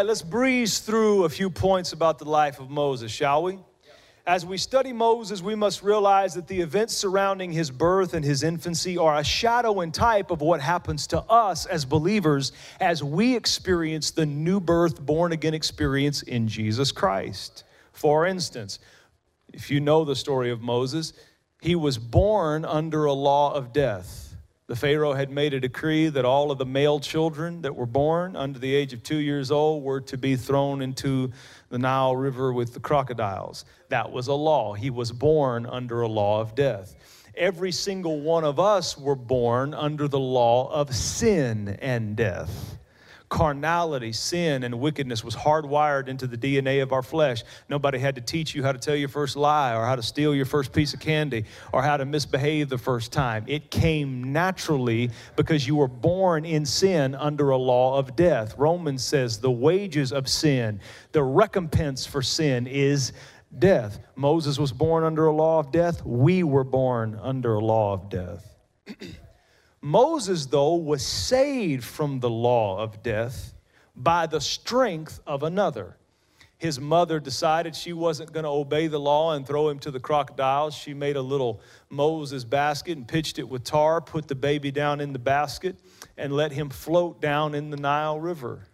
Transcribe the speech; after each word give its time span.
right, 0.00 0.06
let's 0.06 0.22
breeze 0.22 0.78
through 0.78 1.24
a 1.24 1.28
few 1.28 1.50
points 1.50 1.92
about 1.92 2.18
the 2.18 2.24
life 2.24 2.58
of 2.58 2.70
Moses, 2.70 3.12
shall 3.12 3.42
we? 3.42 3.58
As 4.26 4.46
we 4.46 4.56
study 4.56 4.94
Moses, 4.94 5.42
we 5.42 5.54
must 5.54 5.82
realize 5.82 6.32
that 6.34 6.48
the 6.48 6.58
events 6.58 6.96
surrounding 6.96 7.52
his 7.52 7.70
birth 7.70 8.14
and 8.14 8.24
his 8.24 8.42
infancy 8.42 8.96
are 8.96 9.18
a 9.18 9.24
shadow 9.24 9.80
and 9.80 9.92
type 9.92 10.30
of 10.30 10.40
what 10.40 10.62
happens 10.62 11.06
to 11.08 11.20
us 11.24 11.66
as 11.66 11.84
believers 11.84 12.52
as 12.80 13.04
we 13.04 13.36
experience 13.36 14.10
the 14.10 14.24
new 14.24 14.58
birth, 14.58 15.04
born 15.04 15.32
again 15.32 15.52
experience 15.52 16.22
in 16.22 16.48
Jesus 16.48 16.92
Christ. 16.92 17.64
For 17.92 18.24
instance, 18.24 18.78
if 19.52 19.70
you 19.70 19.80
know 19.80 20.06
the 20.06 20.16
story 20.16 20.50
of 20.50 20.62
Moses, 20.62 21.12
he 21.60 21.74
was 21.74 21.98
born 21.98 22.64
under 22.64 23.04
a 23.04 23.12
law 23.12 23.52
of 23.52 23.74
death. 23.74 24.29
The 24.70 24.76
Pharaoh 24.76 25.14
had 25.14 25.32
made 25.32 25.52
a 25.52 25.58
decree 25.58 26.10
that 26.10 26.24
all 26.24 26.52
of 26.52 26.58
the 26.58 26.64
male 26.64 27.00
children 27.00 27.62
that 27.62 27.74
were 27.74 27.86
born 27.86 28.36
under 28.36 28.56
the 28.56 28.72
age 28.72 28.92
of 28.92 29.02
two 29.02 29.16
years 29.16 29.50
old 29.50 29.82
were 29.82 30.00
to 30.02 30.16
be 30.16 30.36
thrown 30.36 30.80
into 30.80 31.32
the 31.70 31.78
Nile 31.78 32.14
River 32.14 32.52
with 32.52 32.72
the 32.72 32.78
crocodiles. 32.78 33.64
That 33.88 34.12
was 34.12 34.28
a 34.28 34.32
law. 34.32 34.74
He 34.74 34.88
was 34.88 35.10
born 35.10 35.66
under 35.66 36.02
a 36.02 36.06
law 36.06 36.40
of 36.40 36.54
death. 36.54 36.94
Every 37.34 37.72
single 37.72 38.20
one 38.20 38.44
of 38.44 38.60
us 38.60 38.96
were 38.96 39.16
born 39.16 39.74
under 39.74 40.06
the 40.06 40.20
law 40.20 40.70
of 40.70 40.94
sin 40.94 41.76
and 41.80 42.14
death 42.14 42.78
carnality, 43.30 44.12
sin, 44.12 44.64
and 44.64 44.78
wickedness 44.78 45.24
was 45.24 45.34
hardwired 45.34 46.08
into 46.08 46.26
the 46.26 46.36
DNA 46.36 46.82
of 46.82 46.92
our 46.92 47.02
flesh. 47.02 47.44
Nobody 47.68 47.98
had 47.98 48.16
to 48.16 48.20
teach 48.20 48.54
you 48.54 48.62
how 48.62 48.72
to 48.72 48.78
tell 48.78 48.96
your 48.96 49.08
first 49.08 49.36
lie 49.36 49.74
or 49.74 49.86
how 49.86 49.96
to 49.96 50.02
steal 50.02 50.34
your 50.34 50.44
first 50.44 50.72
piece 50.72 50.92
of 50.92 51.00
candy 51.00 51.44
or 51.72 51.80
how 51.82 51.96
to 51.96 52.04
misbehave 52.04 52.68
the 52.68 52.76
first 52.76 53.12
time. 53.12 53.44
It 53.46 53.70
came 53.70 54.32
naturally 54.32 55.10
because 55.36 55.66
you 55.66 55.76
were 55.76 55.88
born 55.88 56.44
in 56.44 56.66
sin 56.66 57.14
under 57.14 57.50
a 57.50 57.56
law 57.56 57.98
of 57.98 58.16
death. 58.16 58.54
Romans 58.58 59.04
says 59.04 59.38
the 59.38 59.50
wages 59.50 60.12
of 60.12 60.28
sin, 60.28 60.80
the 61.12 61.22
recompense 61.22 62.04
for 62.04 62.22
sin 62.22 62.66
is 62.66 63.12
death. 63.58 64.00
Moses 64.16 64.58
was 64.58 64.72
born 64.72 65.04
under 65.04 65.26
a 65.26 65.32
law 65.32 65.60
of 65.60 65.70
death. 65.70 66.04
We 66.04 66.42
were 66.42 66.64
born 66.64 67.18
under 67.22 67.54
a 67.54 67.60
law 67.60 67.94
of 67.94 68.10
death. 68.10 68.44
Moses, 69.82 70.46
though, 70.46 70.74
was 70.74 71.04
saved 71.04 71.84
from 71.84 72.20
the 72.20 72.30
law 72.30 72.78
of 72.82 73.02
death 73.02 73.54
by 73.96 74.26
the 74.26 74.40
strength 74.40 75.20
of 75.26 75.42
another. 75.42 75.96
His 76.58 76.78
mother 76.78 77.20
decided 77.20 77.74
she 77.74 77.94
wasn't 77.94 78.34
going 78.34 78.44
to 78.44 78.50
obey 78.50 78.86
the 78.86 79.00
law 79.00 79.32
and 79.32 79.46
throw 79.46 79.70
him 79.70 79.78
to 79.78 79.90
the 79.90 79.98
crocodiles. 79.98 80.74
She 80.74 80.92
made 80.92 81.16
a 81.16 81.22
little 81.22 81.62
Moses 81.88 82.44
basket 82.44 82.98
and 82.98 83.08
pitched 83.08 83.38
it 83.38 83.48
with 83.48 83.64
tar, 83.64 84.02
put 84.02 84.28
the 84.28 84.34
baby 84.34 84.70
down 84.70 85.00
in 85.00 85.14
the 85.14 85.18
basket, 85.18 85.76
and 86.18 86.34
let 86.34 86.52
him 86.52 86.68
float 86.68 87.22
down 87.22 87.54
in 87.54 87.70
the 87.70 87.78
Nile 87.78 88.20
River. 88.20 88.66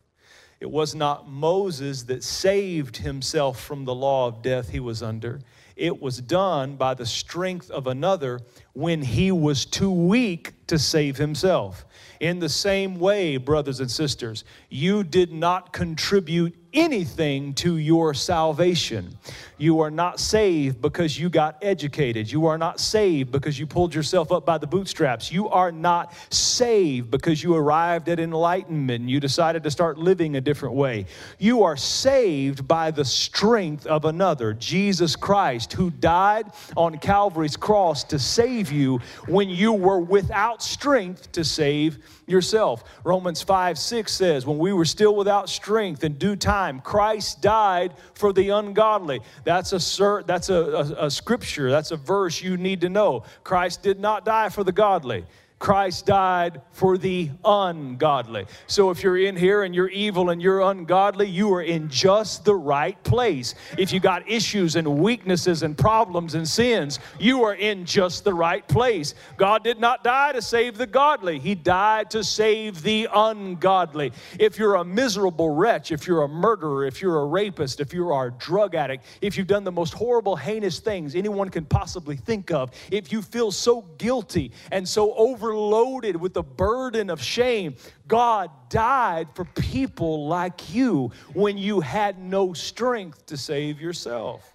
It 0.59 0.70
was 0.70 0.97
not 0.97 1.29
Moses 1.29 2.05
that 2.05 2.25
saved 2.25 2.97
himself 2.97 3.63
from 3.63 3.85
the 3.85 3.95
law 3.95 4.27
of 4.27 4.43
death 4.43 4.70
he 4.70 4.81
was 4.81 5.01
under. 5.01 5.41
It 5.77 6.01
was 6.01 6.20
done 6.20 6.75
by 6.77 6.95
the 6.95 7.07
strength 7.07 7.70
of 7.70 7.87
another 7.87 8.41
when 8.77 9.01
he 9.01 9.33
was 9.33 9.65
too 9.65 9.91
weak 9.91 10.53
to 10.67 10.79
save 10.79 11.17
himself. 11.17 11.87
In 12.21 12.41
the 12.41 12.49
same 12.49 12.99
way, 12.99 13.39
brothers 13.39 13.81
and 13.81 13.91
sisters, 13.91 14.45
you 14.69 15.03
did 15.03 15.33
not 15.33 15.73
contribute 15.73 16.55
anything 16.77 17.55
to 17.55 17.79
your 17.79 18.13
salvation. 18.13 19.17
You 19.57 19.81
are 19.81 19.91
not 19.91 20.21
saved 20.21 20.83
because 20.83 21.19
you 21.19 21.31
got 21.31 21.57
educated. 21.63 22.31
You 22.31 22.47
are 22.47 22.59
not 22.59 22.79
saved 22.79 23.33
because 23.33 23.59
you 23.59 23.67
pulled 23.67 23.95
yourself 23.95 24.31
up 24.31 24.45
by 24.45 24.59
the 24.59 24.67
bootstraps. 24.67 25.33
You 25.33 25.48
are 25.48 25.73
not 25.73 26.13
saved 26.31 27.11
because 27.11 27.42
you 27.42 27.55
arrived 27.55 28.11
at 28.11 28.20
enlightenment 28.20 29.01
and 29.01 29.11
you 29.11 29.20
decided 29.20 29.63
to 29.63 29.70
start 29.70 29.97
living 29.97 30.36
a 30.36 30.41
different 30.41 30.75
way. 30.75 31.07
You 31.39 31.63
are 31.63 31.77
saved 31.77 32.69
by 32.69 32.91
the 32.91 33.05
strength 33.05 33.86
of 33.86 34.05
another, 34.05 34.53
Jesus 34.53 35.17
Christ, 35.17 35.73
who 35.73 35.91
died 35.91 36.53
on 36.77 36.98
Calvary's 36.98 37.57
cross 37.57 38.05
to 38.05 38.19
save 38.19 38.66
you 38.73 39.01
when 39.27 39.49
you 39.49 39.73
were 39.73 40.01
without 40.01 40.63
strength 40.63 41.33
to 41.33 41.45
save 41.45 41.99
yourself. 42.27 42.85
Romans 43.05 43.43
5 43.43 43.79
6 43.79 44.13
says, 44.13 44.47
When 44.47 44.59
we 44.59 44.73
were 44.73 44.85
still 44.85 45.15
without 45.15 45.49
strength, 45.49 46.05
in 46.05 46.15
due 46.15 46.37
time, 46.37 46.81
Christ 46.81 47.43
died 47.43 47.95
for 48.15 48.33
the 48.33 48.51
ungodly. 48.51 49.21
That's 49.45 49.73
a, 49.73 50.23
that's 50.27 50.49
a, 50.49 50.55
a, 50.55 51.07
a 51.07 51.11
scripture, 51.11 51.71
that's 51.71 51.91
a 51.91 51.97
verse 51.97 52.43
you 52.43 52.57
need 52.57 52.81
to 52.83 52.89
know. 52.89 53.25
Christ 53.45 53.83
did 53.83 54.01
not 54.01 54.25
die 54.25 54.49
for 54.49 54.65
the 54.65 54.73
godly. 54.73 55.25
Christ 55.58 56.05
died 56.05 56.61
for 56.70 56.98
the 56.98 57.30
ungodly. 57.42 58.44
So 58.67 58.90
if 58.90 59.02
you're 59.02 59.17
in 59.17 59.34
here 59.34 59.62
and 59.62 59.74
you're 59.74 59.89
evil 59.89 60.28
and 60.28 60.40
you're 60.40 60.61
ungodly, 60.61 61.28
you 61.28 61.52
are 61.55 61.62
in 61.62 61.89
just 61.89 62.44
the 62.44 62.55
right 62.55 63.02
place. 63.05 63.55
If 63.78 63.90
you 63.90 63.98
got 63.98 64.28
issues 64.28 64.77
and 64.77 64.98
weaknesses 64.98 65.62
and 65.62 65.77
problems 65.77 66.34
and 66.34 66.46
sins, 66.46 66.98
you 67.18 67.42
are 67.42 67.55
in 67.55 67.86
just 67.86 68.22
the 68.22 68.34
right 68.34 68.68
place. 68.68 69.14
God 69.39 69.64
did 69.64 69.80
not 69.80 70.05
die 70.05 70.33
to 70.33 70.42
save 70.42 70.77
the 70.77 70.86
godly, 70.86 71.39
He 71.39 71.55
died 71.55 72.11
to 72.11 72.23
save 72.23 72.83
the 72.83 73.08
ungodly. 73.14 74.12
If 74.38 74.58
you're 74.58 74.74
a 74.74 74.84
miserable 74.84 75.50
wretch, 75.50 75.90
if 75.90 76.06
you're 76.06 76.24
a 76.24 76.28
murderer, 76.28 76.86
if 76.86 77.00
you're 77.00 77.23
a 77.23 77.27
rapist, 77.27 77.80
if 77.80 77.94
you 77.94 78.11
are 78.11 78.27
a 78.27 78.33
drug 78.33 78.74
addict, 78.74 79.06
if 79.23 79.38
you've 79.38 79.46
done 79.46 79.64
the 79.64 79.73
most 79.73 79.94
horrible, 79.94 80.36
heinous 80.36 80.80
things 80.80 81.14
anyone 81.14 81.48
can 81.48 81.64
possibly 81.64 82.17
think 82.17 82.50
of, 82.50 82.73
if 82.90 83.11
you 83.11 83.23
feel 83.23 83.50
so 83.50 83.80
guilty 83.96 84.52
and 84.70 84.86
so 84.86 85.14
over 85.14 85.45
overloaded 85.46 86.17
with 86.17 86.34
the 86.34 86.42
burden 86.42 87.11
of 87.11 87.23
shame. 87.23 87.77
God 88.08 88.51
died 88.68 89.29
for 89.34 89.45
people 89.45 90.27
like 90.27 90.74
you 90.74 91.12
when 91.34 91.57
you 91.57 91.80
had 91.80 92.18
no 92.18 92.52
strength 92.52 93.27
to 93.27 93.36
save 93.36 93.80
yourself. 93.80 94.52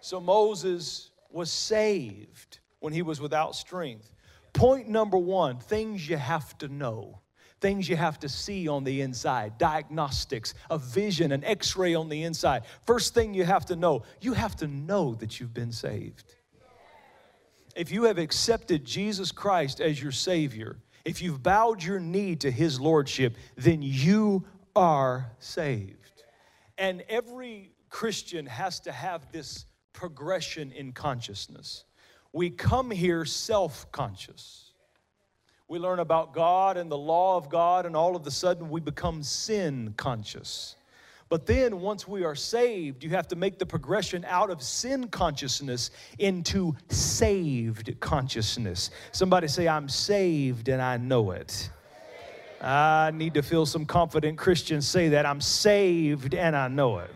So 0.00 0.20
Moses 0.20 1.10
was 1.30 1.50
saved 1.50 2.58
when 2.80 2.92
he 2.92 3.02
was 3.02 3.20
without 3.20 3.54
strength. 3.54 4.10
Point 4.52 4.88
number 4.88 5.18
one 5.18 5.58
things 5.58 6.08
you 6.08 6.16
have 6.16 6.56
to 6.58 6.68
know 6.68 7.20
things 7.60 7.88
you 7.88 7.96
have 7.96 8.18
to 8.18 8.28
see 8.28 8.68
on 8.68 8.84
the 8.84 9.00
inside, 9.00 9.56
diagnostics, 9.56 10.52
a 10.68 10.76
vision, 10.76 11.32
an 11.32 11.42
x 11.44 11.76
ray 11.76 11.94
on 11.94 12.10
the 12.10 12.24
inside. 12.24 12.62
First 12.84 13.14
thing 13.14 13.32
you 13.32 13.44
have 13.44 13.64
to 13.66 13.76
know, 13.76 14.02
you 14.20 14.34
have 14.34 14.54
to 14.56 14.66
know 14.66 15.14
that 15.14 15.40
you've 15.40 15.54
been 15.54 15.72
saved 15.72 16.34
if 17.74 17.90
you 17.90 18.04
have 18.04 18.18
accepted 18.18 18.84
Jesus 18.84 19.32
Christ 19.32 19.80
as 19.80 20.02
your 20.02 20.12
Savior, 20.12 20.76
if 21.04 21.20
you've 21.20 21.42
bowed 21.42 21.82
your 21.82 22.00
knee 22.00 22.36
to 22.36 22.50
His 22.50 22.80
Lordship, 22.80 23.36
then 23.56 23.82
you 23.82 24.44
are 24.74 25.30
saved. 25.38 26.22
And 26.78 27.04
every 27.08 27.70
Christian 27.90 28.46
has 28.46 28.80
to 28.80 28.92
have 28.92 29.30
this 29.30 29.66
progression 29.92 30.72
in 30.72 30.92
consciousness. 30.92 31.84
We 32.32 32.50
come 32.50 32.90
here 32.90 33.24
self 33.24 33.90
conscious. 33.92 34.72
We 35.68 35.78
learn 35.78 36.00
about 36.00 36.34
God 36.34 36.76
and 36.76 36.90
the 36.90 36.98
law 36.98 37.36
of 37.36 37.48
God, 37.48 37.86
and 37.86 37.96
all 37.96 38.16
of 38.16 38.26
a 38.26 38.30
sudden 38.30 38.68
we 38.68 38.80
become 38.80 39.22
sin 39.22 39.94
conscious. 39.96 40.76
But 41.34 41.46
then, 41.46 41.80
once 41.80 42.06
we 42.06 42.22
are 42.22 42.36
saved, 42.36 43.02
you 43.02 43.10
have 43.10 43.26
to 43.26 43.34
make 43.34 43.58
the 43.58 43.66
progression 43.66 44.24
out 44.28 44.50
of 44.50 44.62
sin 44.62 45.08
consciousness 45.08 45.90
into 46.20 46.76
saved 46.90 47.98
consciousness. 47.98 48.90
Somebody 49.10 49.48
say, 49.48 49.66
I'm 49.66 49.88
saved 49.88 50.68
and 50.68 50.80
I 50.80 50.96
know 50.96 51.32
it. 51.32 51.70
I 52.60 53.10
need 53.12 53.34
to 53.34 53.42
feel 53.42 53.66
some 53.66 53.84
confident 53.84 54.38
Christians 54.38 54.86
say 54.86 55.08
that. 55.08 55.26
I'm 55.26 55.40
saved 55.40 56.36
and 56.36 56.54
I 56.54 56.68
know 56.68 56.98
it. 56.98 57.10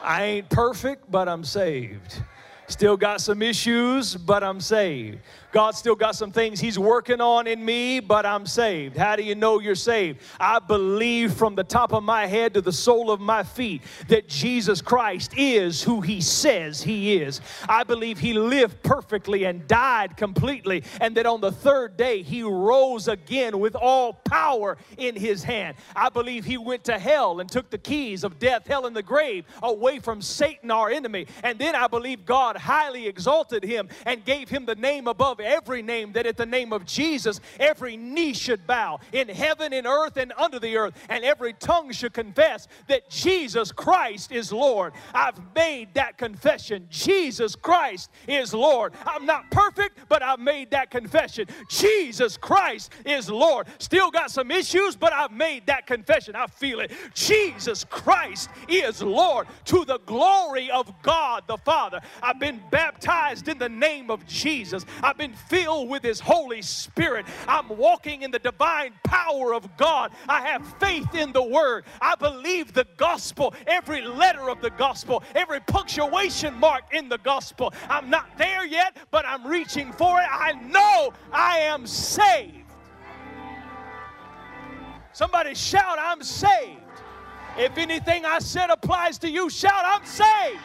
I 0.00 0.22
ain't 0.22 0.48
perfect, 0.48 1.10
but 1.10 1.28
I'm 1.28 1.42
saved. 1.42 2.22
Still 2.68 2.96
got 2.96 3.20
some 3.20 3.42
issues, 3.42 4.14
but 4.14 4.44
I'm 4.44 4.60
saved. 4.60 5.18
God 5.52 5.72
still 5.72 5.94
got 5.94 6.16
some 6.16 6.32
things 6.32 6.58
He's 6.58 6.78
working 6.78 7.20
on 7.20 7.46
in 7.46 7.62
me, 7.62 8.00
but 8.00 8.24
I'm 8.24 8.46
saved. 8.46 8.96
How 8.96 9.16
do 9.16 9.22
you 9.22 9.34
know 9.34 9.60
you're 9.60 9.74
saved? 9.74 10.20
I 10.40 10.58
believe 10.58 11.34
from 11.34 11.54
the 11.54 11.62
top 11.62 11.92
of 11.92 12.02
my 12.02 12.26
head 12.26 12.54
to 12.54 12.62
the 12.62 12.72
sole 12.72 13.10
of 13.10 13.20
my 13.20 13.42
feet 13.42 13.82
that 14.08 14.28
Jesus 14.28 14.80
Christ 14.80 15.34
is 15.36 15.82
who 15.82 16.00
He 16.00 16.22
says 16.22 16.82
He 16.82 17.16
is. 17.16 17.42
I 17.68 17.84
believe 17.84 18.18
He 18.18 18.32
lived 18.32 18.82
perfectly 18.82 19.44
and 19.44 19.68
died 19.68 20.16
completely, 20.16 20.84
and 21.00 21.14
that 21.16 21.26
on 21.26 21.42
the 21.42 21.52
third 21.52 21.98
day 21.98 22.22
He 22.22 22.42
rose 22.42 23.08
again 23.08 23.60
with 23.60 23.76
all 23.76 24.14
power 24.14 24.78
in 24.96 25.14
His 25.14 25.44
hand. 25.44 25.76
I 25.94 26.08
believe 26.08 26.46
He 26.46 26.56
went 26.56 26.84
to 26.84 26.98
hell 26.98 27.40
and 27.40 27.50
took 27.50 27.68
the 27.68 27.78
keys 27.78 28.24
of 28.24 28.38
death, 28.38 28.66
hell, 28.66 28.86
and 28.86 28.96
the 28.96 29.02
grave 29.02 29.44
away 29.62 29.98
from 29.98 30.22
Satan, 30.22 30.70
our 30.70 30.88
enemy. 30.88 31.26
And 31.42 31.58
then 31.58 31.74
I 31.74 31.88
believe 31.88 32.24
God 32.24 32.56
highly 32.56 33.06
exalted 33.06 33.62
Him 33.62 33.90
and 34.06 34.24
gave 34.24 34.48
Him 34.48 34.64
the 34.64 34.76
name 34.76 35.06
above 35.06 35.40
every 35.42 35.82
name, 35.82 36.12
that 36.12 36.26
at 36.26 36.36
the 36.36 36.46
name 36.46 36.72
of 36.72 36.84
Jesus, 36.84 37.40
every 37.58 37.96
knee 37.96 38.32
should 38.32 38.66
bow 38.66 39.00
in 39.12 39.28
heaven, 39.28 39.72
in 39.72 39.86
earth, 39.86 40.16
and 40.16 40.32
under 40.38 40.58
the 40.58 40.76
earth, 40.76 40.94
and 41.08 41.24
every 41.24 41.52
tongue 41.54 41.92
should 41.92 42.12
confess 42.12 42.68
that 42.88 43.08
Jesus 43.08 43.72
Christ 43.72 44.32
is 44.32 44.52
Lord. 44.52 44.92
I've 45.14 45.38
made 45.54 45.94
that 45.94 46.18
confession. 46.18 46.86
Jesus 46.90 47.54
Christ 47.54 48.10
is 48.26 48.54
Lord. 48.54 48.92
I'm 49.06 49.26
not 49.26 49.50
perfect, 49.50 49.98
but 50.08 50.22
I've 50.22 50.40
made 50.40 50.70
that 50.70 50.90
confession. 50.90 51.46
Jesus 51.68 52.36
Christ 52.36 52.92
is 53.04 53.30
Lord. 53.30 53.66
Still 53.78 54.10
got 54.10 54.30
some 54.30 54.50
issues, 54.50 54.96
but 54.96 55.12
I've 55.12 55.32
made 55.32 55.66
that 55.66 55.86
confession. 55.86 56.36
I 56.36 56.46
feel 56.46 56.80
it. 56.80 56.92
Jesus 57.14 57.84
Christ 57.84 58.50
is 58.68 59.02
Lord 59.02 59.46
to 59.66 59.84
the 59.84 59.98
glory 60.06 60.70
of 60.70 60.92
God 61.02 61.44
the 61.46 61.56
Father. 61.58 62.00
I've 62.22 62.38
been 62.38 62.60
baptized 62.70 63.48
in 63.48 63.58
the 63.58 63.68
name 63.68 64.10
of 64.10 64.26
Jesus. 64.26 64.84
I've 65.02 65.18
been 65.18 65.31
filled 65.32 65.88
with 65.88 66.02
His 66.02 66.20
Holy 66.20 66.62
Spirit. 66.62 67.26
I'm 67.48 67.68
walking 67.68 68.22
in 68.22 68.30
the 68.30 68.38
divine 68.38 68.94
power 69.04 69.54
of 69.54 69.76
God. 69.76 70.12
I 70.28 70.40
have 70.48 70.66
faith 70.78 71.14
in 71.14 71.32
the 71.32 71.42
Word. 71.42 71.84
I 72.00 72.14
believe 72.14 72.72
the 72.72 72.86
gospel, 72.96 73.54
every 73.66 74.02
letter 74.02 74.48
of 74.48 74.60
the 74.60 74.70
gospel, 74.70 75.22
every 75.34 75.60
punctuation 75.60 76.54
mark 76.54 76.84
in 76.92 77.08
the 77.08 77.18
gospel. 77.18 77.72
I'm 77.88 78.10
not 78.10 78.36
there 78.38 78.66
yet, 78.66 78.96
but 79.10 79.24
I'm 79.26 79.46
reaching 79.46 79.92
for 79.92 80.20
it. 80.20 80.26
I 80.30 80.52
know 80.52 81.12
I 81.32 81.58
am 81.58 81.86
saved. 81.86 82.58
Somebody 85.12 85.54
shout, 85.54 85.98
I'm 86.00 86.22
saved. 86.22 86.80
If 87.58 87.76
anything 87.76 88.24
I 88.24 88.38
said 88.38 88.70
applies 88.70 89.18
to 89.18 89.30
you, 89.30 89.50
shout, 89.50 89.84
I'm 89.84 90.06
saved. 90.06 90.60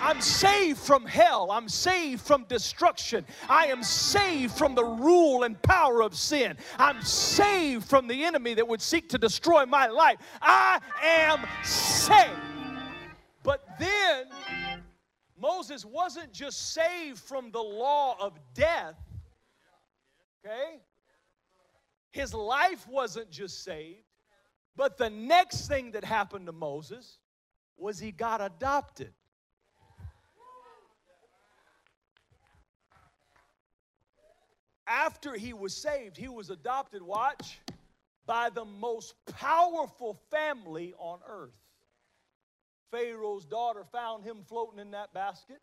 I'm 0.00 0.20
saved 0.20 0.78
from 0.78 1.04
hell. 1.04 1.50
I'm 1.50 1.68
saved 1.68 2.22
from 2.22 2.44
destruction. 2.44 3.24
I 3.48 3.66
am 3.66 3.82
saved 3.82 4.56
from 4.56 4.74
the 4.74 4.84
rule 4.84 5.42
and 5.42 5.60
power 5.62 6.02
of 6.02 6.16
sin. 6.16 6.56
I'm 6.78 7.02
saved 7.02 7.84
from 7.84 8.06
the 8.06 8.24
enemy 8.24 8.54
that 8.54 8.66
would 8.66 8.82
seek 8.82 9.08
to 9.10 9.18
destroy 9.18 9.66
my 9.66 9.86
life. 9.86 10.18
I 10.40 10.80
am 11.02 11.46
saved. 11.64 12.30
But 13.42 13.66
then 13.78 14.26
Moses 15.40 15.84
wasn't 15.84 16.32
just 16.32 16.72
saved 16.72 17.18
from 17.18 17.50
the 17.50 17.62
law 17.62 18.16
of 18.20 18.38
death, 18.54 18.96
okay? 20.44 20.80
His 22.12 22.34
life 22.34 22.86
wasn't 22.88 23.30
just 23.30 23.62
saved, 23.64 24.02
but 24.76 24.96
the 24.98 25.10
next 25.10 25.68
thing 25.68 25.92
that 25.92 26.04
happened 26.04 26.46
to 26.46 26.52
Moses 26.52 27.18
was 27.76 27.98
he 27.98 28.10
got 28.10 28.40
adopted. 28.40 29.12
After 34.88 35.34
he 35.34 35.52
was 35.52 35.74
saved, 35.74 36.16
he 36.16 36.28
was 36.28 36.50
adopted, 36.50 37.02
watch, 37.02 37.60
by 38.26 38.50
the 38.50 38.64
most 38.64 39.14
powerful 39.26 40.20
family 40.30 40.94
on 40.98 41.18
earth. 41.28 41.54
Pharaoh's 42.90 43.44
daughter 43.44 43.84
found 43.92 44.24
him 44.24 44.38
floating 44.46 44.78
in 44.78 44.90
that 44.92 45.12
basket 45.12 45.60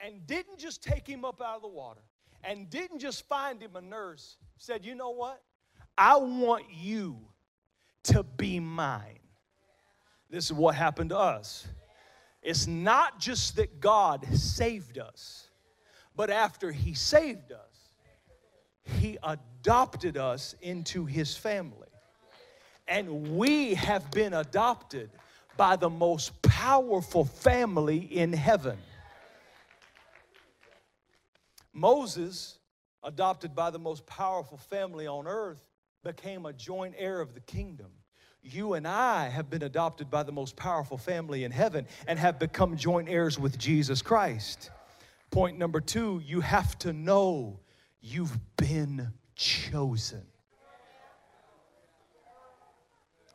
and 0.00 0.26
didn't 0.26 0.58
just 0.58 0.82
take 0.82 1.06
him 1.06 1.24
up 1.24 1.40
out 1.42 1.56
of 1.56 1.62
the 1.62 1.68
water 1.68 2.00
and 2.44 2.70
didn't 2.70 2.98
just 2.98 3.26
find 3.28 3.60
him 3.60 3.76
a 3.76 3.80
nurse. 3.80 4.36
Said, 4.58 4.84
You 4.84 4.94
know 4.94 5.10
what? 5.10 5.42
I 5.96 6.16
want 6.16 6.64
you 6.72 7.18
to 8.04 8.22
be 8.22 8.60
mine. 8.60 9.18
This 10.30 10.46
is 10.46 10.52
what 10.52 10.74
happened 10.74 11.10
to 11.10 11.18
us. 11.18 11.66
It's 12.42 12.66
not 12.66 13.18
just 13.18 13.56
that 13.56 13.80
God 13.80 14.26
saved 14.34 14.98
us, 14.98 15.48
but 16.14 16.30
after 16.30 16.70
He 16.72 16.94
saved 16.94 17.52
us, 17.52 17.73
he 18.84 19.18
adopted 19.22 20.16
us 20.16 20.54
into 20.60 21.04
His 21.04 21.36
family. 21.36 21.88
And 22.86 23.36
we 23.36 23.74
have 23.74 24.10
been 24.10 24.34
adopted 24.34 25.10
by 25.56 25.76
the 25.76 25.88
most 25.88 26.40
powerful 26.42 27.24
family 27.24 27.98
in 27.98 28.32
heaven. 28.32 28.76
Moses, 31.72 32.58
adopted 33.02 33.54
by 33.54 33.70
the 33.70 33.78
most 33.78 34.06
powerful 34.06 34.58
family 34.58 35.06
on 35.06 35.26
earth, 35.26 35.62
became 36.02 36.44
a 36.44 36.52
joint 36.52 36.94
heir 36.98 37.20
of 37.20 37.34
the 37.34 37.40
kingdom. 37.40 37.90
You 38.42 38.74
and 38.74 38.86
I 38.86 39.28
have 39.28 39.48
been 39.48 39.62
adopted 39.62 40.10
by 40.10 40.22
the 40.22 40.32
most 40.32 40.54
powerful 40.54 40.98
family 40.98 41.44
in 41.44 41.50
heaven 41.50 41.86
and 42.06 42.18
have 42.18 42.38
become 42.38 42.76
joint 42.76 43.08
heirs 43.08 43.38
with 43.38 43.58
Jesus 43.58 44.02
Christ. 44.02 44.70
Point 45.30 45.58
number 45.58 45.80
two, 45.80 46.20
you 46.24 46.42
have 46.42 46.78
to 46.80 46.92
know 46.92 47.58
You've 48.06 48.38
been 48.58 49.14
chosen. 49.34 50.26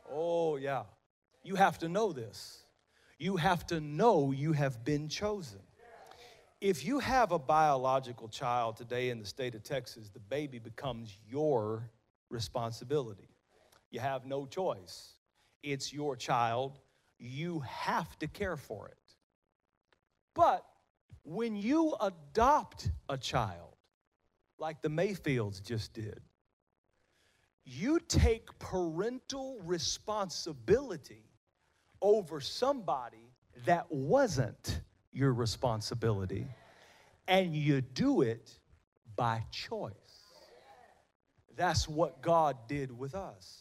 Oh, 0.08 0.54
yeah. 0.54 0.84
You 1.42 1.56
have 1.56 1.78
to 1.78 1.88
know 1.88 2.12
this. 2.12 2.62
You 3.18 3.36
have 3.36 3.66
to 3.66 3.80
know 3.80 4.30
you 4.30 4.52
have 4.52 4.84
been 4.84 5.08
chosen. 5.08 5.58
If 6.60 6.84
you 6.84 7.00
have 7.00 7.32
a 7.32 7.38
biological 7.38 8.28
child 8.28 8.76
today 8.76 9.10
in 9.10 9.18
the 9.18 9.26
state 9.26 9.56
of 9.56 9.64
Texas, 9.64 10.10
the 10.10 10.20
baby 10.20 10.60
becomes 10.60 11.18
your 11.28 11.90
responsibility. 12.28 13.28
You 13.90 13.98
have 13.98 14.24
no 14.24 14.46
choice. 14.46 15.14
It's 15.64 15.92
your 15.92 16.14
child. 16.14 16.78
You 17.18 17.58
have 17.66 18.16
to 18.20 18.28
care 18.28 18.56
for 18.56 18.86
it. 18.86 19.14
But 20.32 20.64
when 21.24 21.56
you 21.56 21.96
adopt 22.00 22.88
a 23.08 23.18
child, 23.18 23.69
like 24.60 24.82
the 24.82 24.88
Mayfields 24.88 25.60
just 25.60 25.94
did. 25.94 26.20
You 27.64 27.98
take 28.00 28.58
parental 28.58 29.58
responsibility 29.64 31.24
over 32.02 32.40
somebody 32.40 33.32
that 33.64 33.90
wasn't 33.90 34.80
your 35.12 35.32
responsibility, 35.32 36.46
and 37.26 37.54
you 37.54 37.80
do 37.80 38.22
it 38.22 38.58
by 39.16 39.42
choice. 39.50 39.94
That's 41.56 41.88
what 41.88 42.22
God 42.22 42.56
did 42.68 42.96
with 42.96 43.14
us. 43.14 43.59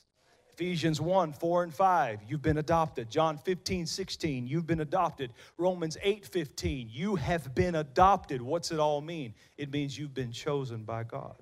Ephesians 0.59 0.99
1, 0.99 1.31
4 1.31 1.63
and 1.63 1.73
5, 1.73 2.19
you've 2.27 2.41
been 2.41 2.57
adopted. 2.57 3.09
John 3.09 3.37
15, 3.37 3.85
16, 3.85 4.45
you've 4.45 4.67
been 4.67 4.81
adopted. 4.81 5.31
Romans 5.57 5.95
8, 6.01 6.25
15, 6.25 6.89
you 6.91 7.15
have 7.15 7.55
been 7.55 7.75
adopted. 7.75 8.41
What's 8.41 8.69
it 8.73 8.77
all 8.77 8.99
mean? 8.99 9.33
It 9.57 9.71
means 9.71 9.97
you've 9.97 10.13
been 10.13 10.33
chosen 10.33 10.83
by 10.83 11.05
God. 11.05 11.37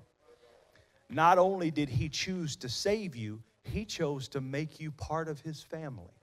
Not 1.10 1.36
only 1.36 1.72
did 1.72 1.88
He 1.88 2.08
choose 2.08 2.54
to 2.58 2.68
save 2.68 3.16
you, 3.16 3.42
He 3.64 3.84
chose 3.84 4.28
to 4.28 4.40
make 4.40 4.78
you 4.78 4.92
part 4.92 5.26
of 5.26 5.40
His 5.40 5.64
family. 5.64 6.14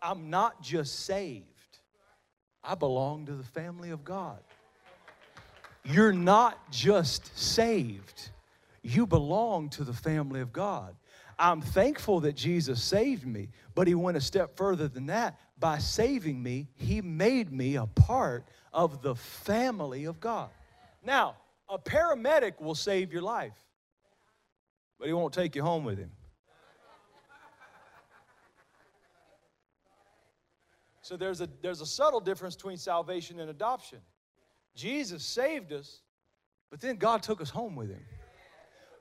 I'm 0.00 0.30
not 0.30 0.62
just 0.62 1.00
saved, 1.00 1.78
I 2.62 2.76
belong 2.76 3.26
to 3.26 3.32
the 3.32 3.42
family 3.42 3.90
of 3.90 4.04
God. 4.04 4.38
You're 5.84 6.12
not 6.12 6.70
just 6.70 7.36
saved 7.36 8.30
you 8.82 9.06
belong 9.06 9.68
to 9.70 9.84
the 9.84 9.92
family 9.92 10.40
of 10.40 10.52
God. 10.52 10.96
I'm 11.38 11.60
thankful 11.60 12.20
that 12.20 12.34
Jesus 12.34 12.82
saved 12.82 13.26
me, 13.26 13.48
but 13.74 13.86
He 13.86 13.94
went 13.94 14.16
a 14.16 14.20
step 14.20 14.56
further 14.56 14.88
than 14.88 15.06
that. 15.06 15.38
By 15.58 15.78
saving 15.78 16.42
me, 16.42 16.68
He 16.74 17.00
made 17.00 17.52
me 17.52 17.76
a 17.76 17.86
part 17.86 18.46
of 18.72 19.02
the 19.02 19.14
family 19.14 20.04
of 20.04 20.20
God. 20.20 20.50
Now, 21.04 21.36
a 21.68 21.78
paramedic 21.78 22.60
will 22.60 22.74
save 22.74 23.12
your 23.12 23.22
life, 23.22 23.56
but 24.98 25.08
he 25.08 25.14
won't 25.14 25.32
take 25.32 25.56
you 25.56 25.62
home 25.62 25.84
with 25.84 25.98
him. 25.98 26.10
So 31.00 31.16
there's 31.16 31.40
a, 31.40 31.48
there's 31.60 31.80
a 31.80 31.86
subtle 31.86 32.20
difference 32.20 32.54
between 32.54 32.76
salvation 32.76 33.40
and 33.40 33.50
adoption. 33.50 33.98
Jesus 34.74 35.24
saved 35.24 35.72
us, 35.72 36.02
but 36.70 36.80
then 36.80 36.96
God 36.96 37.22
took 37.22 37.40
us 37.40 37.50
home 37.50 37.74
with 37.74 37.90
him. 37.90 38.02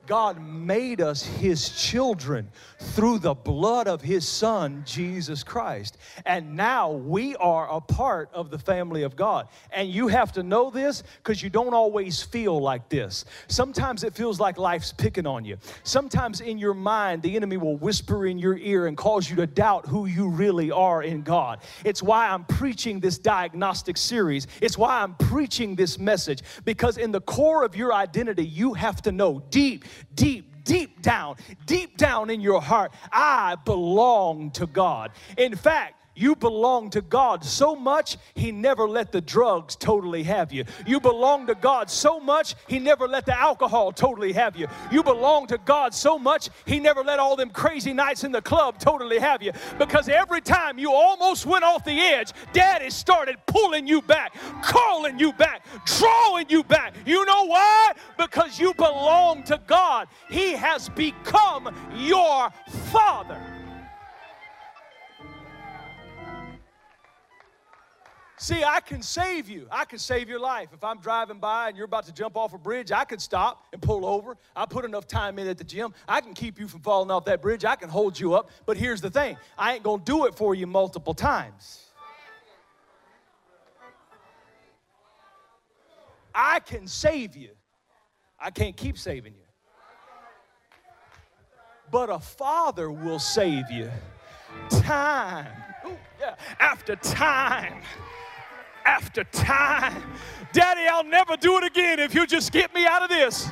God 0.08 0.42
made 0.42 1.02
us 1.02 1.24
his 1.24 1.70
children 1.70 2.50
through 2.80 3.20
the 3.20 3.34
blood 3.34 3.88
of 3.88 4.02
his 4.02 4.28
son, 4.28 4.84
Jesus 4.86 5.44
Christ. 5.44 5.98
And 6.26 6.56
now 6.56 6.92
we 6.92 7.36
are 7.38 7.70
a 7.72 7.80
part 7.80 8.30
of 8.34 8.50
the 8.50 8.58
family 8.58 9.04
of 9.04 9.16
God. 9.16 9.48
And 9.72 9.90
you 9.90 10.08
have 10.08 10.32
to 10.34 10.44
know 10.44 10.70
this 10.70 11.04
because 11.18 11.42
you 11.42 11.50
don't 11.50 11.74
always 11.74 12.22
feel 12.22 12.60
like 12.60 12.90
this. 12.90 13.26
Sometimes 13.48 14.04
it 14.04 14.14
feels 14.14 14.40
like 14.40 14.58
life's 14.58 14.92
picking 14.92 15.28
on 15.28 15.46
you. 15.46 15.58
Sometimes 15.84 16.42
in 16.42 16.58
your 16.58 16.74
mind, 16.74 17.22
the 17.22 17.36
enemy 17.36 17.58
will 17.58 17.78
whisper 17.78 18.26
in 18.26 18.40
your 18.40 18.58
ear 18.58 18.88
and 18.88 18.98
cause 18.98 19.30
you 19.30 19.36
to 19.38 19.48
doubt 19.48 19.86
who 19.86 20.06
you 20.06 20.28
really 20.28 20.72
are 20.72 21.04
in 21.04 21.22
God. 21.22 21.60
It's 21.86 22.02
why 22.02 22.28
I'm 22.28 22.46
preaching 22.46 23.00
this 23.00 23.18
diagnostic 23.18 23.98
series. 23.98 24.48
It's 24.62 24.78
why 24.78 25.02
I'm 25.02 25.16
preaching 25.16 25.76
this 25.76 26.00
message 26.00 26.42
because 26.66 26.98
in 26.98 27.12
the 27.12 27.22
core 27.22 27.64
of 27.64 27.76
your 27.76 27.94
identity, 27.94 28.46
you 28.46 28.74
have 28.74 29.02
to 29.04 29.12
know 29.12 29.44
deep 29.50 29.86
deep, 30.16 30.64
deep 30.64 31.02
down, 31.02 31.36
deep 31.66 31.98
down 31.98 32.30
in 32.30 32.42
your 32.42 32.62
heart, 32.62 32.94
I 33.12 33.56
belong 33.66 34.52
to 34.52 34.68
God. 34.68 35.12
In 35.38 35.56
fact, 35.56 36.01
You 36.14 36.36
belong 36.36 36.90
to 36.92 37.02
God 37.02 37.44
so 37.44 37.76
much, 37.76 38.18
He 38.36 38.52
never 38.52 38.88
let 38.88 39.12
the 39.12 39.22
drugs 39.22 39.76
totally 39.76 40.24
have 40.24 40.52
you. 40.52 40.66
You 40.86 41.00
belong 41.00 41.48
to 41.48 41.56
God 41.56 41.90
so 41.90 42.20
much, 42.20 42.56
He 42.68 42.80
never 42.80 43.08
let 43.08 43.26
the 43.26 43.38
alcohol 43.38 43.92
totally 43.94 44.34
have 44.34 44.58
you. 44.58 44.68
You 44.92 45.04
belong 45.04 45.48
to 45.48 45.58
God 45.60 45.94
so 45.94 46.20
much, 46.20 46.50
He 46.66 46.80
never 46.80 47.02
let 47.04 47.20
all 47.20 47.36
them 47.36 47.50
crazy 47.50 47.94
nights 47.94 48.24
in 48.24 48.32
the 48.32 48.42
club 48.42 48.78
totally 48.78 49.20
have 49.20 49.42
you. 49.42 49.54
Because 49.78 50.10
every 50.10 50.42
time 50.42 50.78
you 50.78 50.92
almost 50.92 51.46
went 51.46 51.64
off 51.64 51.86
the 51.86 52.00
edge, 52.00 52.34
Daddy 52.52 52.90
started 52.90 53.38
pulling 53.46 53.88
you 53.88 54.02
back, 54.02 54.36
calling 54.62 55.18
you 55.18 55.32
back, 55.34 55.66
drawing 55.86 56.50
you 56.50 56.64
back. 56.64 56.94
You 57.06 57.26
know 57.26 57.46
why? 57.46 57.94
Because 58.18 58.60
you 58.60 58.74
belong 58.74 59.44
to 59.44 59.60
God. 59.66 60.08
He 60.30 60.52
has 60.54 60.90
become 60.90 61.74
your 61.96 62.50
Father. 62.92 63.51
See, 68.42 68.64
I 68.64 68.80
can 68.80 69.04
save 69.04 69.50
you. 69.50 69.68
I 69.70 69.86
can 69.86 70.00
save 70.00 70.28
your 70.28 70.40
life. 70.40 70.70
If 70.74 70.84
I'm 70.84 71.00
driving 71.00 71.38
by 71.38 71.68
and 71.68 71.78
you're 71.78 71.86
about 71.86 72.08
to 72.08 72.12
jump 72.12 72.36
off 72.36 72.56
a 72.56 72.58
bridge, 72.58 72.92
I 72.92 73.04
can 73.04 73.20
stop 73.20 73.68
and 73.72 73.80
pull 73.80 74.04
over. 74.04 74.36
I 74.56 74.66
put 74.66 74.84
enough 74.84 75.06
time 75.06 75.38
in 75.38 75.48
at 75.48 75.60
the 75.60 75.64
gym. 75.64 75.94
I 76.08 76.22
can 76.22 76.34
keep 76.34 76.60
you 76.60 76.68
from 76.68 76.80
falling 76.80 77.12
off 77.12 77.24
that 77.26 77.40
bridge. 77.40 77.66
I 77.66 77.76
can 77.76 77.88
hold 77.88 78.20
you 78.20 78.34
up. 78.34 78.50
But 78.66 78.78
here's 78.78 79.00
the 79.00 79.12
thing 79.12 79.38
I 79.60 79.76
ain't 79.76 79.84
going 79.84 80.00
to 80.00 80.06
do 80.06 80.26
it 80.26 80.34
for 80.34 80.56
you 80.56 80.66
multiple 80.66 81.14
times. 81.14 81.86
I 86.34 86.62
can 86.62 86.88
save 86.88 87.36
you. 87.36 87.52
I 88.40 88.50
can't 88.50 88.76
keep 88.76 88.98
saving 88.98 89.36
you. 89.36 89.46
But 91.92 92.10
a 92.10 92.18
father 92.18 92.92
will 92.92 93.20
save 93.20 93.70
you 93.70 93.92
time 94.70 95.46
Ooh, 95.86 95.98
yeah, 96.20 96.36
after 96.60 96.96
time 96.96 97.84
after 98.86 99.24
time. 99.26 100.04
Daddy, 100.54 100.88
I'll 100.88 101.04
never 101.04 101.38
do 101.38 101.58
it 101.58 101.64
again 101.64 102.00
if 102.00 102.14
you 102.14 102.26
just 102.26 102.52
get 102.52 102.74
me 102.74 102.86
out 102.86 103.04
of 103.04 103.10
this. 103.10 103.50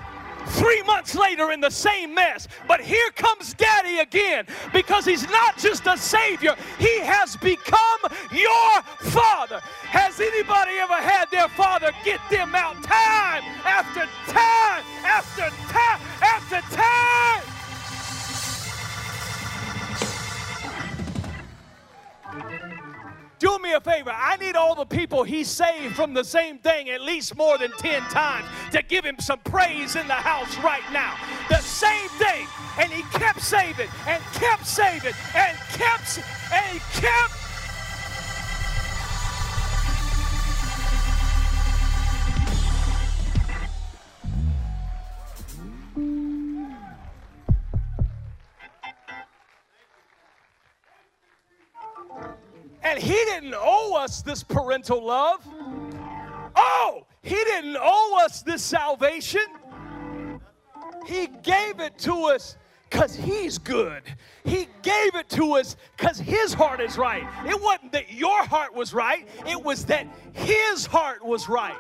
Three 0.48 0.82
months 0.84 1.16
later, 1.16 1.52
in 1.52 1.62
the 1.62 1.70
same 1.70 2.14
mess. 2.14 2.48
But 2.68 2.82
here 2.82 3.12
comes 3.12 3.54
Daddy 3.54 4.00
again 4.00 4.46
because 4.74 5.06
He's 5.06 5.30
not 5.30 5.58
just 5.58 5.86
a 5.86 5.98
Savior, 5.98 6.56
He 6.80 7.00
has 7.02 7.36
become 7.38 8.00
your 8.32 8.82
Father. 9.12 9.60
Has 9.60 10.20
anybody 10.20 10.72
ever 10.80 10.96
had 10.96 11.30
their 11.32 11.50
Father 11.50 11.92
get 12.04 12.20
them 12.30 12.56
out 12.56 12.82
time 12.84 13.44
after 13.64 14.02
time 14.28 14.84
after 15.06 15.50
time 15.72 16.02
after 16.22 16.76
time? 16.76 17.49
Do 23.40 23.58
me 23.60 23.72
a 23.72 23.80
favor. 23.80 24.12
I 24.14 24.36
need 24.36 24.58
all 24.58 24.76
the 24.76 24.86
people 24.86 25.24
he 25.24 25.46
saved 25.46 25.96
from 25.96 26.14
the 26.14 26.26
same 26.26 26.58
thing 26.58 26.90
at 26.90 27.02
least 27.02 27.38
more 27.38 27.58
than 27.58 27.72
10 27.72 28.02
times 28.04 28.46
to 28.74 28.82
give 28.84 29.06
him 29.06 29.16
some 29.20 29.40
praise 29.40 29.96
in 29.96 30.08
the 30.08 30.14
house 30.14 30.58
right 30.58 30.84
now. 30.92 31.16
The 31.48 31.60
same 31.60 32.10
thing. 32.10 32.46
And 32.78 32.92
he 32.92 33.04
kept 33.18 33.42
saving 33.42 33.90
and 34.08 34.22
kept 34.34 34.68
saving 34.68 35.14
and 35.34 35.58
kept 35.72 36.20
and 36.52 36.80
kept 36.94 37.49
us 54.10 54.24
this 54.24 54.44
parental 54.44 55.06
love. 55.06 55.48
Oh, 56.56 57.06
he 57.22 57.36
didn't 57.36 57.78
owe 57.80 58.22
us 58.26 58.42
this 58.42 58.64
salvation. 58.64 59.46
He 61.06 61.28
gave 61.44 61.80
it 61.80 61.96
to 62.00 62.26
us 62.26 62.58
because 62.90 63.16
he's 63.16 63.60
good. 63.60 64.02
He 64.44 64.68
gave 64.82 65.14
it 65.14 65.30
to 65.30 65.54
us 65.54 65.76
because 65.96 66.18
his 66.18 66.56
heart 66.56 66.82
is 66.82 66.98
right. 66.98 67.24
It 67.46 67.62
wasn't 67.62 67.92
that 67.92 68.12
your 68.12 68.44
heart 68.46 68.74
was 68.74 68.96
right, 68.96 69.28
it 69.48 69.64
was 69.64 69.86
that 69.86 70.08
his 70.34 70.88
heart 70.88 71.24
was 71.24 71.48
right. 71.48 71.78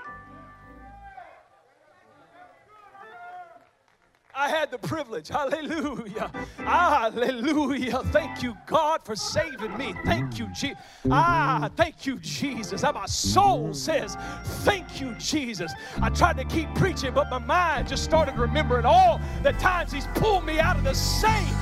I 4.39 4.47
had 4.47 4.71
the 4.71 4.77
privilege. 4.77 5.27
Hallelujah. 5.27 6.31
Hallelujah. 6.59 8.01
Thank 8.05 8.41
you, 8.41 8.55
God, 8.67 9.03
for 9.03 9.13
saving 9.13 9.77
me. 9.77 9.93
Thank 10.05 10.39
you, 10.39 10.47
Jesus. 10.55 10.77
Ah, 11.11 11.69
thank 11.75 12.05
you, 12.05 12.17
Jesus. 12.19 12.81
How 12.83 12.93
my 12.93 13.05
soul 13.05 13.73
says, 13.73 14.15
Thank 14.63 15.01
you, 15.01 15.13
Jesus. 15.15 15.73
I 16.01 16.09
tried 16.09 16.37
to 16.37 16.45
keep 16.45 16.73
preaching, 16.75 17.13
but 17.13 17.29
my 17.29 17.39
mind 17.39 17.89
just 17.89 18.05
started 18.05 18.37
remembering 18.37 18.85
all 18.85 19.19
the 19.43 19.51
times 19.53 19.91
He's 19.91 20.07
pulled 20.15 20.45
me 20.45 20.57
out 20.57 20.77
of 20.77 20.85
the 20.85 20.95
same 20.95 21.53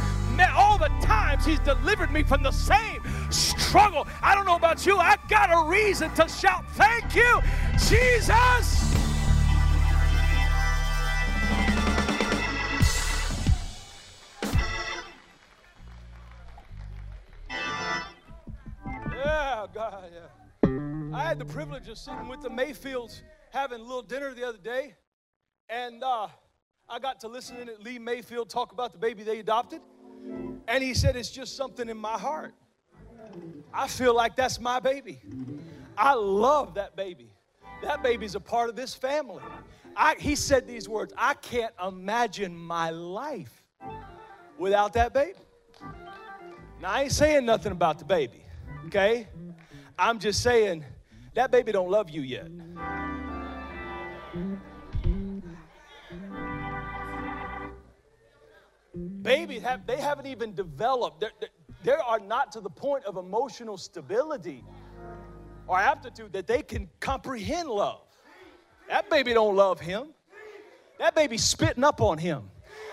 all 0.56 0.78
the 0.78 0.90
times 1.02 1.46
he's 1.46 1.60
delivered 1.62 2.12
me 2.12 2.22
from 2.22 2.44
the 2.44 2.52
same 2.52 3.02
struggle. 3.32 4.08
I 4.22 4.36
don't 4.36 4.46
know 4.46 4.56
about 4.56 4.86
you, 4.86 4.98
I've 4.98 5.28
got 5.28 5.50
a 5.52 5.68
reason 5.68 6.14
to 6.14 6.28
shout, 6.30 6.64
Thank 6.74 7.16
you, 7.16 7.42
Jesus. 7.88 9.07
God, 19.74 20.12
yeah. 20.14 20.70
I 21.14 21.24
had 21.24 21.40
the 21.40 21.46
privilege 21.46 21.88
of 21.88 21.98
sitting 21.98 22.28
with 22.28 22.42
the 22.42 22.50
Mayfields 22.50 23.22
having 23.52 23.80
a 23.80 23.84
little 23.84 24.02
dinner 24.02 24.34
the 24.34 24.48
other 24.48 24.58
day, 24.58 24.94
and 25.70 26.04
uh, 26.04 26.28
I 26.90 27.00
got 27.00 27.20
to 27.22 27.28
listen 27.28 27.68
to 27.68 27.76
Lee 27.80 28.00
Mayfield 28.00 28.50
talk 28.50 28.72
about 28.72 28.94
the 28.94 29.00
baby 29.00 29.24
they 29.24 29.40
adopted, 29.40 29.82
and 30.68 30.84
he 30.84 30.94
said, 30.94 31.16
It's 31.16 31.30
just 31.30 31.56
something 31.56 31.90
in 31.90 31.98
my 31.98 32.18
heart. 32.18 32.54
I 33.74 33.88
feel 33.88 34.16
like 34.16 34.36
that's 34.36 34.60
my 34.60 34.80
baby. 34.80 35.22
I 35.98 36.14
love 36.14 36.76
that 36.76 36.96
baby. 36.96 37.32
That 37.82 38.02
baby's 38.02 38.36
a 38.36 38.40
part 38.40 38.70
of 38.70 38.76
this 38.76 38.94
family. 38.94 39.44
I, 39.96 40.16
he 40.20 40.36
said 40.36 40.68
these 40.68 40.88
words 40.88 41.14
I 41.18 41.34
can't 41.36 41.74
imagine 41.86 42.56
my 42.56 42.92
life 42.92 43.64
without 44.58 44.94
that 44.94 45.14
baby. 45.14 45.40
Now, 46.82 46.92
I 46.92 47.04
ain't 47.04 47.12
saying 47.12 47.46
nothing 47.46 47.72
about 47.72 47.98
the 47.98 48.06
baby, 48.06 48.44
okay? 48.86 49.28
I'm 50.00 50.20
just 50.20 50.44
saying, 50.44 50.86
that 51.34 51.52
baby 51.52 51.72
don't 51.72 51.90
love 51.90 52.10
you 52.10 52.22
yet. 52.22 52.48
Babies 59.22 59.62
have 59.62 59.86
they 59.86 59.98
haven't 59.98 60.28
even 60.28 60.54
developed. 60.54 61.20
They're, 61.20 61.32
they 61.84 61.92
are 61.92 62.20
not 62.20 62.52
to 62.54 62.62
the 62.62 62.70
point 62.70 63.06
of 63.06 63.18
emotional 63.18 63.78
stability 63.78 64.64
or 65.68 65.80
aptitude 65.80 66.32
that 66.34 66.48
they 66.48 66.62
can 66.62 66.90
comprehend 67.00 67.70
love. 67.70 68.02
That 68.88 69.10
baby 69.10 69.34
don't 69.34 69.56
love 69.56 69.80
him. 69.80 70.10
That 71.00 71.14
baby's 71.14 71.44
spitting 71.44 71.84
up 71.84 72.02
on 72.02 72.18
him. 72.18 72.50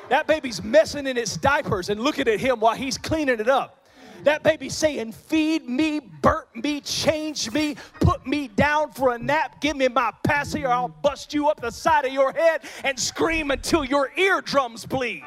That 0.08 0.26
baby's 0.26 0.62
messing 0.62 1.06
in 1.06 1.16
its 1.16 1.37
diapers 1.37 1.88
and 1.88 2.00
looking 2.00 2.28
at 2.28 2.40
him 2.40 2.61
while 2.61 2.75
he's 2.75 2.99
cleaning 2.99 3.40
it 3.40 3.49
up. 3.49 3.83
That 4.25 4.43
baby 4.43 4.71
saying, 4.71 5.12
Feed 5.12 5.69
me, 5.69 6.00
burp 6.00 6.49
me, 6.57 6.81
change 6.81 7.52
me, 7.52 7.76
put 8.00 8.26
me 8.26 8.49
down 8.49 8.90
for 8.93 9.14
a 9.14 9.19
nap, 9.19 9.61
give 9.61 9.76
me 9.76 9.88
my 9.88 10.12
passy, 10.25 10.64
or 10.64 10.69
I'll 10.69 10.88
bust 10.88 11.35
you 11.35 11.49
up 11.49 11.61
the 11.61 11.71
side 11.71 12.07
of 12.07 12.12
your 12.12 12.33
head 12.33 12.62
and 12.85 12.99
scream 12.99 13.50
until 13.50 13.85
your 13.85 14.11
eardrums 14.16 14.87
bleed. 14.87 15.23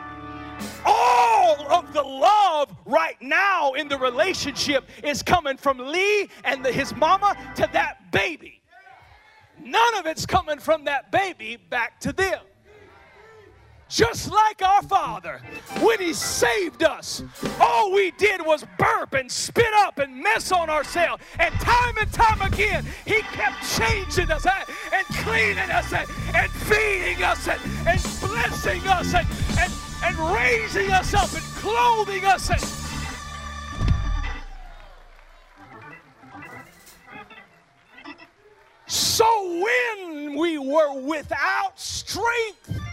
All 0.84 1.72
of 1.72 1.94
the 1.94 2.01
love 2.01 2.75
right 2.86 3.22
now 3.22 3.74
in 3.74 3.88
the 3.88 3.98
relationship 3.98 4.89
is 5.04 5.22
coming 5.22 5.58
from 5.58 5.77
Lee 5.77 6.30
and 6.44 6.66
the, 6.66 6.72
his 6.72 6.96
mama 6.96 7.38
to 7.56 7.70
that 7.74 8.12
baby. 8.12 8.62
None 9.63 9.96
of 9.98 10.08
it's 10.08 10.25
coming 10.25 10.58
from 10.58 10.86
that 10.86 11.12
baby 11.12 11.58
back 11.58 12.00
to 12.00 12.13
them 12.13 12.39
just 13.89 14.32
like 14.32 14.62
our 14.62 14.82
Father, 14.84 15.41
when 15.79 16.00
He 16.00 16.13
saved 16.13 16.84
us, 16.84 17.24
all 17.60 17.91
we 17.91 18.12
did 18.12 18.46
was 18.46 18.65
burp 18.77 19.13
and 19.13 19.32
spit 19.32 19.74
up 19.77 20.00
and 20.00 20.22
mess 20.22 20.51
on 20.51 20.70
ourselves. 20.70 21.24
And 21.39 21.53
time 21.56 21.98
and 21.98 22.12
time 22.12 22.41
again, 22.41 22.86
He 23.06 23.22
kept 23.22 23.56
changing 23.77 24.32
us 24.32 24.46
eh, 24.46 24.51
and 24.94 25.06
cleaning 25.17 25.72
us 25.72 25.94
eh, 25.94 26.06
and 26.36 26.51
feeding 26.51 27.24
us 27.24 27.48
eh, 27.48 27.58
and 27.86 28.01
blessing 28.20 28.82
us 28.88 29.13
and, 29.13 29.27
and, 29.60 29.74
and 30.03 30.36
raising 30.36 30.91
us 30.91 31.13
up 31.13 31.32
and 31.34 31.44
clothing 31.56 32.25
us. 32.25 32.50
And, 32.50 32.62
so 38.89 39.63
when 39.63 40.38
we 40.38 40.58
were 40.58 41.01
without 41.01 41.79
strength, 41.79 42.87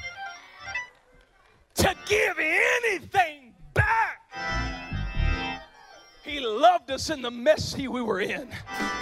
to 1.74 1.94
give 2.06 2.38
anything 2.38 3.54
back. 3.72 4.20
He 6.24 6.40
loved 6.40 6.90
us 6.90 7.10
in 7.10 7.20
the 7.20 7.30
mess 7.30 7.74
he, 7.74 7.86
we 7.86 8.00
were 8.00 8.20
in. 8.20 8.48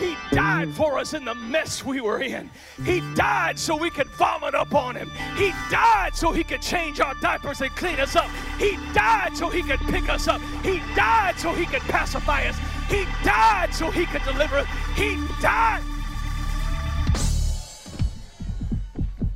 He 0.00 0.16
died 0.32 0.74
for 0.74 0.98
us 0.98 1.14
in 1.14 1.24
the 1.24 1.36
mess 1.36 1.84
we 1.84 2.00
were 2.00 2.20
in. 2.20 2.50
He 2.84 3.00
died 3.14 3.58
so 3.58 3.76
we 3.76 3.90
could 3.90 4.08
vomit 4.08 4.56
up 4.56 4.74
on 4.74 4.96
him. 4.96 5.08
He 5.36 5.52
died 5.70 6.10
so 6.14 6.32
he 6.32 6.42
could 6.42 6.60
change 6.60 6.98
our 6.98 7.14
diapers 7.22 7.60
and 7.60 7.70
clean 7.76 8.00
us 8.00 8.16
up. 8.16 8.28
He 8.58 8.76
died 8.92 9.36
so 9.36 9.48
he 9.48 9.62
could 9.62 9.78
pick 9.80 10.08
us 10.08 10.26
up. 10.26 10.40
He 10.64 10.80
died 10.96 11.38
so 11.38 11.52
he 11.52 11.64
could 11.64 11.82
pacify 11.82 12.42
us. 12.48 12.58
He 12.88 13.04
died 13.22 13.72
so 13.72 13.90
he 13.90 14.04
could 14.06 14.22
deliver 14.24 14.56
us. 14.56 14.66
He 14.96 15.16
died. 15.40 15.82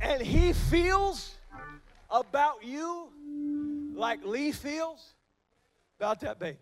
And 0.01 0.21
he 0.21 0.51
feels 0.51 1.35
about 2.11 2.65
you 2.65 3.09
like 3.97 4.23
Lee 4.23 4.51
feels 4.51 5.15
about 5.99 6.19
that 6.21 6.39
baby. 6.39 6.57